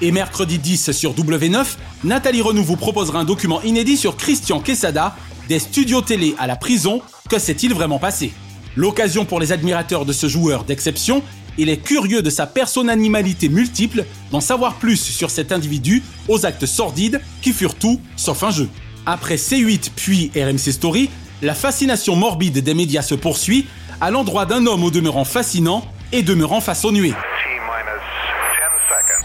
Et 0.01 0.11
mercredi 0.11 0.59
10 0.59 0.91
sur 0.91 1.13
W9, 1.13 1.65
Nathalie 2.03 2.41
Renou 2.41 2.63
vous 2.63 2.75
proposera 2.75 3.19
un 3.19 3.23
document 3.25 3.61
inédit 3.61 3.97
sur 3.97 4.17
Christian 4.17 4.59
Quesada, 4.59 5.15
des 5.47 5.59
studios 5.59 6.01
télé 6.01 6.35
à 6.37 6.47
la 6.47 6.57
prison, 6.57 7.01
que 7.29 7.39
s'est-il 7.39 7.73
vraiment 7.73 7.99
passé? 7.99 8.33
L'occasion 8.75 9.25
pour 9.25 9.39
les 9.39 9.51
admirateurs 9.51 10.05
de 10.05 10.13
ce 10.13 10.27
joueur 10.27 10.63
d'exception 10.63 11.21
il 11.57 11.69
est 11.69 11.77
curieux 11.77 12.21
de 12.21 12.29
sa 12.29 12.47
personnalité 12.47 13.49
multiple, 13.49 14.05
d'en 14.31 14.41
savoir 14.41 14.75
plus 14.75 14.97
sur 14.97 15.29
cet 15.29 15.51
individu 15.51 16.03
aux 16.27 16.45
actes 16.45 16.65
sordides 16.65 17.21
qui 17.41 17.53
furent 17.53 17.75
tout 17.75 17.99
sauf 18.15 18.43
un 18.43 18.51
jeu. 18.51 18.69
Après 19.05 19.35
C8 19.35 19.89
puis 19.95 20.31
RMC 20.35 20.71
Story, 20.71 21.09
la 21.41 21.55
fascination 21.55 22.15
morbide 22.15 22.59
des 22.59 22.73
médias 22.73 23.01
se 23.01 23.15
poursuit 23.15 23.65
à 23.99 24.11
l'endroit 24.11 24.45
d'un 24.45 24.65
homme 24.65 24.83
au 24.83 24.91
demeurant 24.91 25.25
fascinant 25.25 25.85
et 26.11 26.23
demeurant 26.23 26.61
façonnué. 26.61 27.13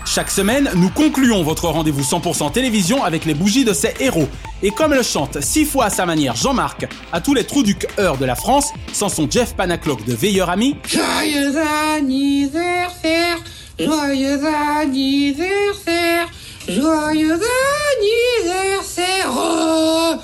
Chaque 0.04 0.30
semaine, 0.30 0.70
nous 0.76 0.88
concluons 0.88 1.42
votre 1.42 1.68
rendez-vous 1.68 2.02
100% 2.02 2.52
télévision 2.52 3.04
avec 3.04 3.24
les 3.24 3.34
bougies 3.34 3.64
de 3.64 3.72
ces 3.72 3.92
héros. 4.00 4.28
Et 4.62 4.70
comme 4.70 4.94
le 4.94 5.02
chante 5.02 5.40
six 5.42 5.64
fois 5.66 5.86
à 5.86 5.90
sa 5.90 6.06
manière 6.06 6.34
Jean-Marc 6.34 6.86
à 7.12 7.20
tous 7.20 7.34
les 7.34 7.44
trous 7.44 7.62
du 7.62 7.74
cœur 7.74 8.16
de 8.16 8.24
la 8.24 8.34
France, 8.34 8.72
sans 8.92 9.08
son 9.08 9.30
Jeff 9.30 9.54
Panaclock 9.54 10.04
de 10.06 10.14
Veilleur 10.14 10.48
Ami. 10.48 10.76
Joyeux 10.86 11.54
anniversaire, 11.94 13.38
joyeux 13.78 14.40
anniversaire, 14.80 16.28
joyeux 16.68 17.38
anniversaire, 18.44 19.30
oh, 19.30 20.14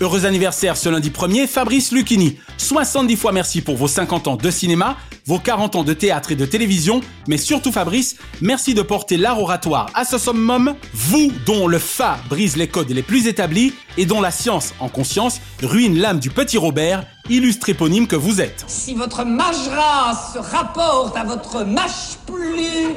Heureux 0.00 0.26
anniversaire 0.26 0.76
ce 0.76 0.88
lundi 0.88 1.10
1er, 1.10 1.48
Fabrice 1.48 1.90
Lucchini. 1.90 2.38
70 2.56 3.16
fois 3.16 3.32
merci 3.32 3.62
pour 3.62 3.76
vos 3.76 3.88
50 3.88 4.28
ans 4.28 4.36
de 4.36 4.50
cinéma, 4.50 4.96
vos 5.26 5.40
40 5.40 5.74
ans 5.74 5.82
de 5.82 5.92
théâtre 5.92 6.30
et 6.30 6.36
de 6.36 6.46
télévision, 6.46 7.00
mais 7.26 7.36
surtout 7.36 7.72
Fabrice, 7.72 8.14
merci 8.40 8.74
de 8.74 8.82
porter 8.82 9.16
l'art 9.16 9.40
oratoire 9.40 9.90
à 9.94 10.04
ce 10.04 10.16
summum, 10.16 10.74
vous 10.94 11.32
dont 11.44 11.66
le 11.66 11.80
Fa 11.80 12.18
brise 12.28 12.56
les 12.56 12.68
codes 12.68 12.90
les 12.90 13.02
plus 13.02 13.26
établis 13.26 13.74
et 13.96 14.06
dont 14.06 14.20
la 14.20 14.30
science, 14.30 14.72
en 14.78 14.88
conscience, 14.88 15.40
ruine 15.64 15.98
l'âme 15.98 16.20
du 16.20 16.30
petit 16.30 16.58
Robert, 16.58 17.04
illustre 17.28 17.68
éponyme 17.68 18.06
que 18.06 18.16
vous 18.16 18.40
êtes. 18.40 18.64
Si 18.68 18.94
votre 18.94 19.24
majra 19.24 20.14
se 20.32 20.38
rapporte 20.38 21.16
à 21.16 21.24
votre 21.24 21.64
mâche 21.64 22.18
plus, 22.24 22.94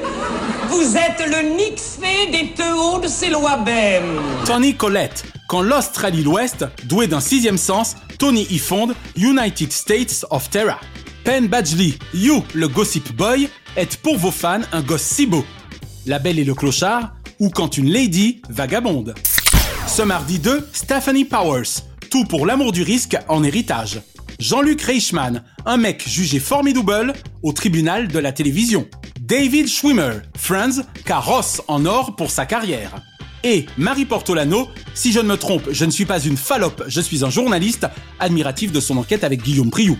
vous 0.68 0.96
êtes 0.96 1.26
le 1.26 1.56
Nixfé 1.56 2.30
des 2.30 2.52
Théos 2.52 3.00
de 3.00 3.08
Céloabem. 3.08 4.20
Tony 4.46 4.74
Collette, 4.76 5.24
quand 5.52 5.60
l'Australie-L'Ouest, 5.60 6.64
doué 6.84 7.06
d'un 7.08 7.20
sixième 7.20 7.58
sens, 7.58 7.96
Tony 8.18 8.46
y 8.48 8.56
fonde 8.56 8.94
United 9.18 9.70
States 9.70 10.24
of 10.30 10.48
Terra. 10.48 10.80
Penn 11.24 11.46
Badgley, 11.46 11.92
You, 12.14 12.42
le 12.54 12.68
Gossip 12.68 13.14
Boy, 13.14 13.50
est 13.76 13.98
pour 13.98 14.16
vos 14.16 14.30
fans 14.30 14.62
un 14.72 14.80
gosse 14.80 15.02
si 15.02 15.26
beau. 15.26 15.44
La 16.06 16.18
Belle 16.18 16.38
et 16.38 16.44
le 16.44 16.54
Clochard, 16.54 17.12
ou 17.38 17.50
quand 17.50 17.76
une 17.76 17.90
lady 17.90 18.40
vagabonde. 18.48 19.14
Ce 19.86 20.00
mardi 20.00 20.38
2, 20.38 20.70
Stephanie 20.72 21.26
Powers, 21.26 21.82
tout 22.10 22.24
pour 22.24 22.46
l'amour 22.46 22.72
du 22.72 22.82
risque 22.82 23.18
en 23.28 23.44
héritage. 23.44 24.00
Jean-Luc 24.38 24.80
Reichmann, 24.80 25.44
un 25.66 25.76
mec 25.76 26.08
jugé 26.08 26.40
formidable 26.40 27.12
au 27.42 27.52
tribunal 27.52 28.08
de 28.08 28.18
la 28.18 28.32
télévision. 28.32 28.88
David 29.20 29.68
Schwimmer, 29.68 30.20
Friends, 30.34 30.80
carrosse 31.04 31.60
en 31.68 31.84
or 31.84 32.16
pour 32.16 32.30
sa 32.30 32.46
carrière. 32.46 33.02
Et 33.44 33.66
Marie 33.76 34.04
Portolano, 34.04 34.68
si 34.94 35.12
je 35.12 35.18
ne 35.18 35.26
me 35.26 35.36
trompe, 35.36 35.68
je 35.70 35.84
ne 35.84 35.90
suis 35.90 36.04
pas 36.04 36.20
une 36.20 36.36
fallope, 36.36 36.84
je 36.86 37.00
suis 37.00 37.24
un 37.24 37.30
journaliste, 37.30 37.86
admiratif 38.20 38.70
de 38.70 38.80
son 38.80 38.96
enquête 38.96 39.24
avec 39.24 39.42
Guillaume 39.42 39.70
Priou. 39.70 39.98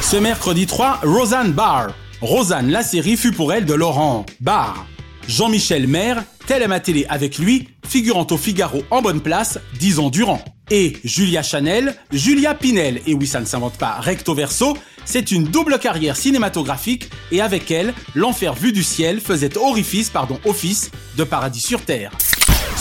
Ce 0.00 0.16
mercredi 0.16 0.66
3, 0.66 1.00
Roseanne 1.04 1.52
Barr. 1.52 1.94
Rosanne, 2.20 2.70
la 2.70 2.82
série 2.82 3.16
fut 3.16 3.32
pour 3.32 3.52
elle 3.52 3.64
de 3.64 3.74
Laurent 3.74 4.26
Barr. 4.40 4.86
Jean-Michel 5.28 5.86
Maire, 5.86 6.24
tel 6.46 6.66
ma 6.68 6.80
télé 6.80 7.06
avec 7.08 7.38
lui, 7.38 7.68
figurant 7.86 8.26
au 8.30 8.36
Figaro 8.36 8.82
en 8.90 9.02
bonne 9.02 9.20
place, 9.20 9.58
dix 9.78 9.98
ans 9.98 10.10
durant. 10.10 10.42
Et 10.70 10.96
Julia 11.04 11.42
Chanel, 11.42 11.96
Julia 12.12 12.54
Pinel, 12.54 13.00
et 13.06 13.14
oui 13.14 13.26
ça 13.26 13.40
ne 13.40 13.44
s'invente 13.44 13.76
pas 13.76 13.94
recto 14.00 14.34
verso, 14.34 14.76
c'est 15.04 15.32
une 15.32 15.44
double 15.44 15.78
carrière 15.78 16.16
cinématographique 16.16 17.10
et 17.30 17.40
avec 17.40 17.70
elle, 17.70 17.92
l'enfer 18.14 18.54
vu 18.54 18.72
du 18.72 18.82
ciel 18.82 19.20
faisait 19.20 19.56
orifice, 19.56 20.10
pardon, 20.10 20.38
office 20.44 20.90
de 21.16 21.24
paradis 21.24 21.60
sur 21.60 21.82
terre. 21.84 22.12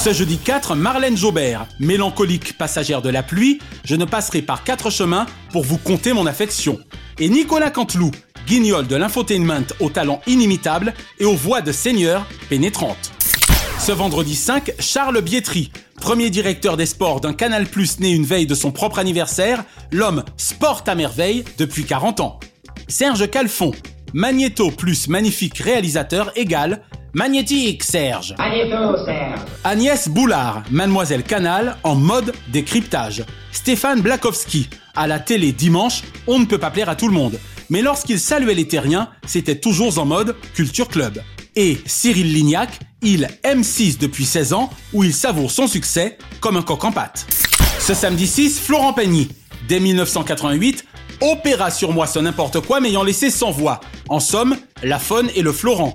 Ce 0.03 0.13
jeudi 0.13 0.39
4, 0.39 0.73
Marlène 0.73 1.15
Jobert, 1.15 1.67
mélancolique 1.79 2.57
passagère 2.57 3.03
de 3.03 3.09
la 3.09 3.21
pluie, 3.21 3.59
je 3.85 3.95
ne 3.95 4.05
passerai 4.05 4.41
par 4.41 4.63
quatre 4.63 4.89
chemins 4.89 5.27
pour 5.51 5.63
vous 5.63 5.77
conter 5.77 6.11
mon 6.11 6.25
affection. 6.25 6.79
Et 7.19 7.29
Nicolas 7.29 7.69
Canteloup, 7.69 8.09
guignol 8.47 8.87
de 8.87 8.95
l'infotainment 8.95 9.67
au 9.79 9.91
talent 9.91 10.19
inimitable 10.25 10.95
et 11.19 11.25
aux 11.25 11.35
voix 11.35 11.61
de 11.61 11.71
seigneur 11.71 12.25
pénétrantes. 12.49 13.11
Ce 13.77 13.91
vendredi 13.91 14.35
5, 14.35 14.73
Charles 14.79 15.21
Bietri, 15.21 15.71
premier 15.99 16.31
directeur 16.31 16.77
des 16.77 16.87
sports 16.87 17.21
d'un 17.21 17.33
Canal 17.33 17.67
Plus 17.67 17.99
né 17.99 18.09
une 18.09 18.25
veille 18.25 18.47
de 18.47 18.55
son 18.55 18.71
propre 18.71 18.97
anniversaire, 18.97 19.63
l'homme 19.91 20.23
sport 20.35 20.83
à 20.87 20.95
merveille 20.95 21.45
depuis 21.59 21.85
40 21.85 22.21
ans. 22.21 22.39
Serge 22.87 23.29
Calfon, 23.29 23.71
Magnéto 24.13 24.71
plus 24.71 25.07
magnifique 25.07 25.59
réalisateur 25.59 26.31
égale 26.35 26.81
Magnétique 27.13 27.83
Serge. 27.83 28.35
Magnéto, 28.37 28.97
Serge. 29.05 29.39
Agnès 29.63 30.07
Boulard, 30.09 30.63
Mademoiselle 30.71 31.23
Canal 31.23 31.77
en 31.83 31.95
mode 31.95 32.33
décryptage. 32.49 33.23
Stéphane 33.51 34.01
Blakowski, 34.01 34.69
à 34.95 35.07
la 35.07 35.19
télé 35.19 35.51
dimanche, 35.51 36.03
on 36.27 36.39
ne 36.39 36.45
peut 36.45 36.57
pas 36.57 36.71
plaire 36.71 36.89
à 36.89 36.95
tout 36.95 37.07
le 37.07 37.13
monde. 37.13 37.37
Mais 37.69 37.81
lorsqu'il 37.81 38.19
saluait 38.19 38.53
les 38.53 38.67
terriens, 38.67 39.09
c'était 39.25 39.59
toujours 39.59 39.97
en 39.97 40.05
mode 40.05 40.35
Culture 40.53 40.87
Club. 40.87 41.21
Et 41.55 41.79
Cyril 41.85 42.33
Lignac, 42.33 42.79
il 43.01 43.29
M6 43.43 43.97
depuis 43.97 44.25
16 44.25 44.53
ans, 44.53 44.69
où 44.93 45.03
il 45.03 45.13
savoure 45.13 45.51
son 45.51 45.67
succès 45.67 46.17
comme 46.39 46.57
un 46.57 46.61
coq 46.61 46.83
en 46.83 46.91
pâte. 46.91 47.25
Ce 47.79 47.93
samedi 47.93 48.27
6, 48.27 48.59
Florent 48.59 48.93
Pagny. 48.93 49.29
Dès 49.67 49.79
1988, 49.79 50.85
opéra 51.21 51.71
sur 51.71 51.91
moi 51.91 52.07
ce 52.07 52.19
n'importe 52.19 52.59
quoi 52.61 52.79
m'ayant 52.79 53.03
laissé 53.03 53.29
sans 53.29 53.51
voix. 53.51 53.79
En 54.09 54.19
somme, 54.19 54.57
la 54.83 54.99
faune 54.99 55.29
et 55.35 55.41
le 55.41 55.51
Florent. 55.51 55.93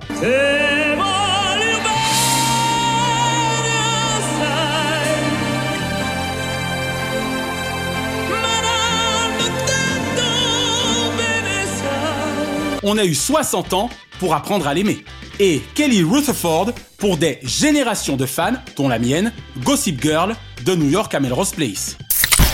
On 12.83 12.97
a 12.97 13.03
eu 13.03 13.15
60 13.15 13.73
ans 13.73 13.89
pour 14.19 14.33
apprendre 14.33 14.67
à 14.67 14.73
l'aimer. 14.73 15.03
Et 15.39 15.61
Kelly 15.75 16.03
Rutherford 16.03 16.71
pour 16.97 17.17
des 17.17 17.39
générations 17.43 18.15
de 18.15 18.25
fans, 18.25 18.53
dont 18.75 18.87
la 18.87 18.97
mienne, 18.97 19.33
Gossip 19.63 20.01
Girl 20.01 20.35
de 20.65 20.73
New 20.73 20.89
York 20.89 21.13
à 21.13 21.19
Melrose 21.19 21.51
Place. 21.51 21.97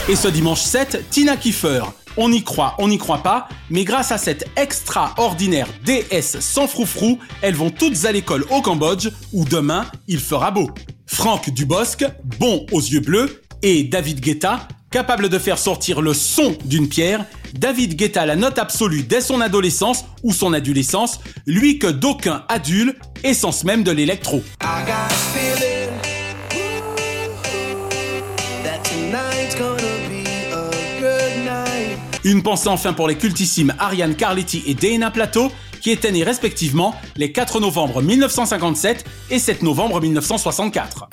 Et 0.09 0.15
ce 0.15 0.27
dimanche 0.27 0.61
7, 0.61 1.09
Tina 1.09 1.37
Kiefer. 1.37 1.83
On 2.17 2.31
y 2.31 2.43
croit, 2.43 2.75
on 2.77 2.87
n'y 2.87 2.97
croit 2.97 3.23
pas, 3.23 3.47
mais 3.69 3.83
grâce 3.83 4.11
à 4.11 4.17
cette 4.17 4.47
extraordinaire 4.55 5.67
déesse 5.83 6.39
sans 6.39 6.67
froufrou, 6.67 7.19
elles 7.41 7.55
vont 7.55 7.71
toutes 7.71 8.05
à 8.05 8.11
l'école 8.11 8.45
au 8.51 8.61
Cambodge, 8.61 9.09
où 9.31 9.45
demain, 9.45 9.85
il 10.07 10.19
fera 10.19 10.51
beau. 10.51 10.69
Franck 11.07 11.49
Dubosc, 11.49 12.05
bon 12.39 12.65
aux 12.71 12.81
yeux 12.81 12.99
bleus, 12.99 13.41
et 13.61 13.83
David 13.83 14.19
Guetta, 14.19 14.67
capable 14.91 15.29
de 15.29 15.39
faire 15.39 15.57
sortir 15.57 16.01
le 16.01 16.13
son 16.13 16.55
d'une 16.65 16.87
pierre, 16.87 17.25
David 17.53 17.95
Guetta 17.95 18.25
la 18.25 18.35
note 18.35 18.59
absolue 18.59 19.03
dès 19.03 19.21
son 19.21 19.41
adolescence 19.41 20.05
ou 20.21 20.33
son 20.33 20.53
adolescence, 20.53 21.19
lui 21.47 21.79
que 21.79 21.87
d'aucuns 21.87 22.43
adulent, 22.47 22.93
essence 23.23 23.63
même 23.63 23.83
de 23.83 23.91
l'électro. 23.91 24.43
Une 32.23 32.41
pensée 32.41 32.69
enfin 32.69 32.93
pour 32.93 33.07
les 33.07 33.17
cultissimes 33.17 33.73
Ariane 33.79 34.15
Carletti 34.15 34.63
et 34.65 34.73
Dana 34.73 35.11
Plateau, 35.11 35.51
qui 35.81 35.91
étaient 35.91 36.11
nés 36.11 36.23
respectivement 36.23 36.95
les 37.17 37.31
4 37.33 37.59
novembre 37.59 38.01
1957 38.01 39.05
et 39.29 39.39
7 39.39 39.61
novembre 39.61 39.99
1964. 39.99 41.09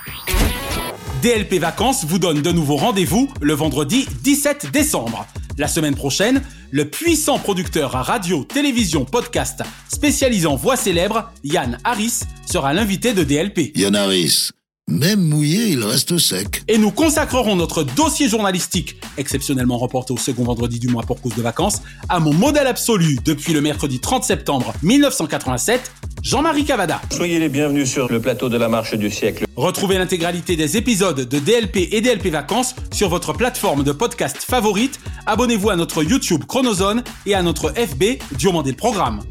DLP 1.23 1.55
Vacances 1.55 2.05
vous 2.05 2.19
donne 2.19 2.43
de 2.43 2.53
nouveau 2.53 2.77
rendez-vous 2.77 3.29
le 3.41 3.53
vendredi 3.55 4.07
17 4.23 4.71
décembre. 4.73 5.27
La 5.59 5.67
semaine 5.69 5.97
prochaine, 5.97 6.43
le 6.71 6.89
puissant 6.89 7.39
producteur 7.39 7.97
à 7.97 8.03
radio, 8.03 8.45
télévision, 8.45 9.05
podcast 9.05 9.63
spécialisé 9.93 10.47
en 10.47 10.57
voix 10.57 10.77
célèbres, 10.77 11.31
Yann 11.43 11.79
Harris, 11.85 12.21
sera 12.47 12.73
l'invité 12.73 13.13
de 13.13 13.25
DLP. 13.25 13.77
Yann 13.77 13.97
Harris, 13.97 14.51
même 14.91 15.21
mouillé, 15.21 15.69
il 15.69 15.85
reste 15.85 16.19
sec. 16.19 16.63
Et 16.69 16.77
nous 16.77 16.91
consacrerons 16.91 17.57
notre 17.57 17.83
dossier 17.83 18.29
journalistique, 18.29 19.01
exceptionnellement 19.17 19.79
reporté 19.79 20.13
au 20.13 20.17
second 20.17 20.45
vendredi 20.45 20.79
du 20.79 20.89
mois 20.89 21.05
pour 21.05 21.21
cause 21.21 21.35
de 21.35 21.43
vacances, 21.43 21.83
à 22.09 22.19
mon 22.21 22.35
modèle 22.35 22.67
absolu 22.67 23.19
depuis 23.25 23.53
le 23.53 23.61
mercredi 23.61 24.01
30 24.01 24.25
septembre 24.25 24.73
1987, 24.83 25.93
Jean-Marie 26.23 26.65
Cavada. 26.65 27.01
Soyez 27.11 27.39
les 27.39 27.49
bienvenus 27.49 27.91
sur 27.91 28.11
le 28.11 28.21
plateau 28.21 28.49
de 28.49 28.57
la 28.57 28.69
marche 28.69 28.95
du 28.95 29.11
siècle. 29.11 29.47
Retrouvez 29.57 29.97
l'intégralité 29.97 30.57
des 30.57 30.77
épisodes 30.77 31.21
de 31.21 31.39
DLP 31.39 31.89
et 31.93 32.01
DLP 32.01 32.27
Vacances 32.27 32.75
sur 32.93 33.09
votre 33.09 33.33
plateforme 33.33 33.85
de 33.85 33.93
podcast 33.93 34.39
favorite. 34.39 35.01
Abonnez-vous 35.27 35.71
à 35.71 35.77
notre 35.77 36.03
YouTube 36.03 36.45
Chronozone 36.47 37.03
et 37.27 37.35
à 37.35 37.43
notre 37.43 37.71
FB 37.71 38.19
Diomandé 38.37 38.71
le 38.71 38.77
Programme. 38.77 39.23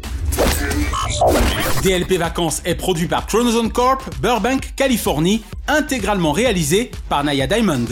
DLP 1.83 2.13
Vacances 2.13 2.61
est 2.65 2.75
produit 2.75 3.07
par 3.07 3.25
Chronozone 3.25 3.71
Corp, 3.71 4.03
Burbank, 4.21 4.73
Californie, 4.75 5.41
intégralement 5.67 6.31
réalisé 6.31 6.91
par 7.09 7.23
Naya 7.23 7.47
Diamond. 7.47 7.87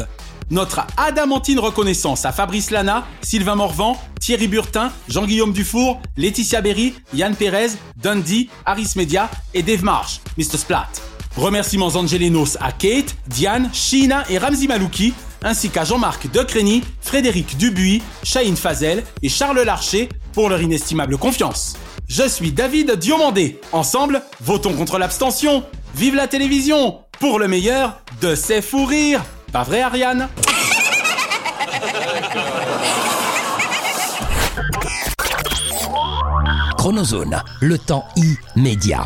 Notre 0.50 0.82
adamantine 0.96 1.60
reconnaissance 1.60 2.24
à 2.26 2.32
Fabrice 2.32 2.72
Lana, 2.72 3.06
Sylvain 3.22 3.56
Morvan, 3.56 3.98
Thierry 4.22 4.48
Burtin, 4.48 4.92
Jean-Guillaume 5.10 5.52
Dufour, 5.52 6.02
Laetitia 6.16 6.62
Berry, 6.62 6.94
Yann 7.14 7.36
Pérez, 7.36 7.72
Dundee, 7.98 8.50
Harris 8.66 8.94
Media 8.96 9.30
et 9.54 9.62
Dave 9.62 9.84
Marsh, 9.84 10.22
Mr. 10.38 10.58
Splat. 10.58 10.88
Remerciements 11.36 11.96
angelinos 11.96 12.58
à 12.62 12.72
Kate, 12.72 13.16
Diane, 13.28 13.70
Sheena 13.74 14.24
et 14.30 14.38
Ramzi 14.38 14.68
Malouki, 14.68 15.14
ainsi 15.44 15.70
qu'à 15.70 15.84
Jean-Marc 15.84 16.32
Decrény, 16.32 16.82
Frédéric 17.02 17.58
Dubuis, 17.58 18.02
Shahin 18.24 18.56
Fazel 18.56 19.04
et 19.22 19.30
Charles 19.30 19.62
Larcher 19.62 20.10
pour 20.34 20.50
leur 20.50 20.62
inestimable 20.62 21.18
confiance. 21.18 21.76
Je 22.08 22.28
suis 22.28 22.54
David 22.54 22.94
Diomandé. 22.94 23.60
Ensemble, 23.74 24.22
votons 24.40 24.74
contre 24.74 24.98
l'abstention. 24.98 25.64
Vive 25.94 26.16
la 26.16 26.28
télévision 26.28 27.02
pour 27.20 27.38
le 27.38 27.50
meilleur 27.50 28.02
de 28.22 28.34
ses 28.34 28.62
fous 28.62 28.86
rires. 28.86 29.24
Pas 29.52 29.64
vrai, 29.64 29.82
Ariane? 29.82 30.30
Chronozone, 36.78 37.44
le 37.62 37.78
temps 37.78 38.06
immédiat. 38.56 39.04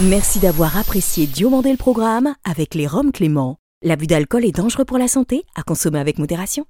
Merci 0.00 0.38
d'avoir 0.38 0.78
apprécié 0.78 1.26
Diomandé 1.26 1.70
le 1.70 1.76
programme 1.76 2.34
avec 2.44 2.74
les 2.74 2.86
Roms 2.86 3.12
Clément. 3.12 3.56
L'abus 3.82 4.06
d'alcool 4.06 4.46
est 4.46 4.56
dangereux 4.56 4.86
pour 4.86 4.98
la 4.98 5.08
santé, 5.08 5.44
à 5.54 5.62
consommer 5.62 5.98
avec 5.98 6.18
modération. 6.18 6.66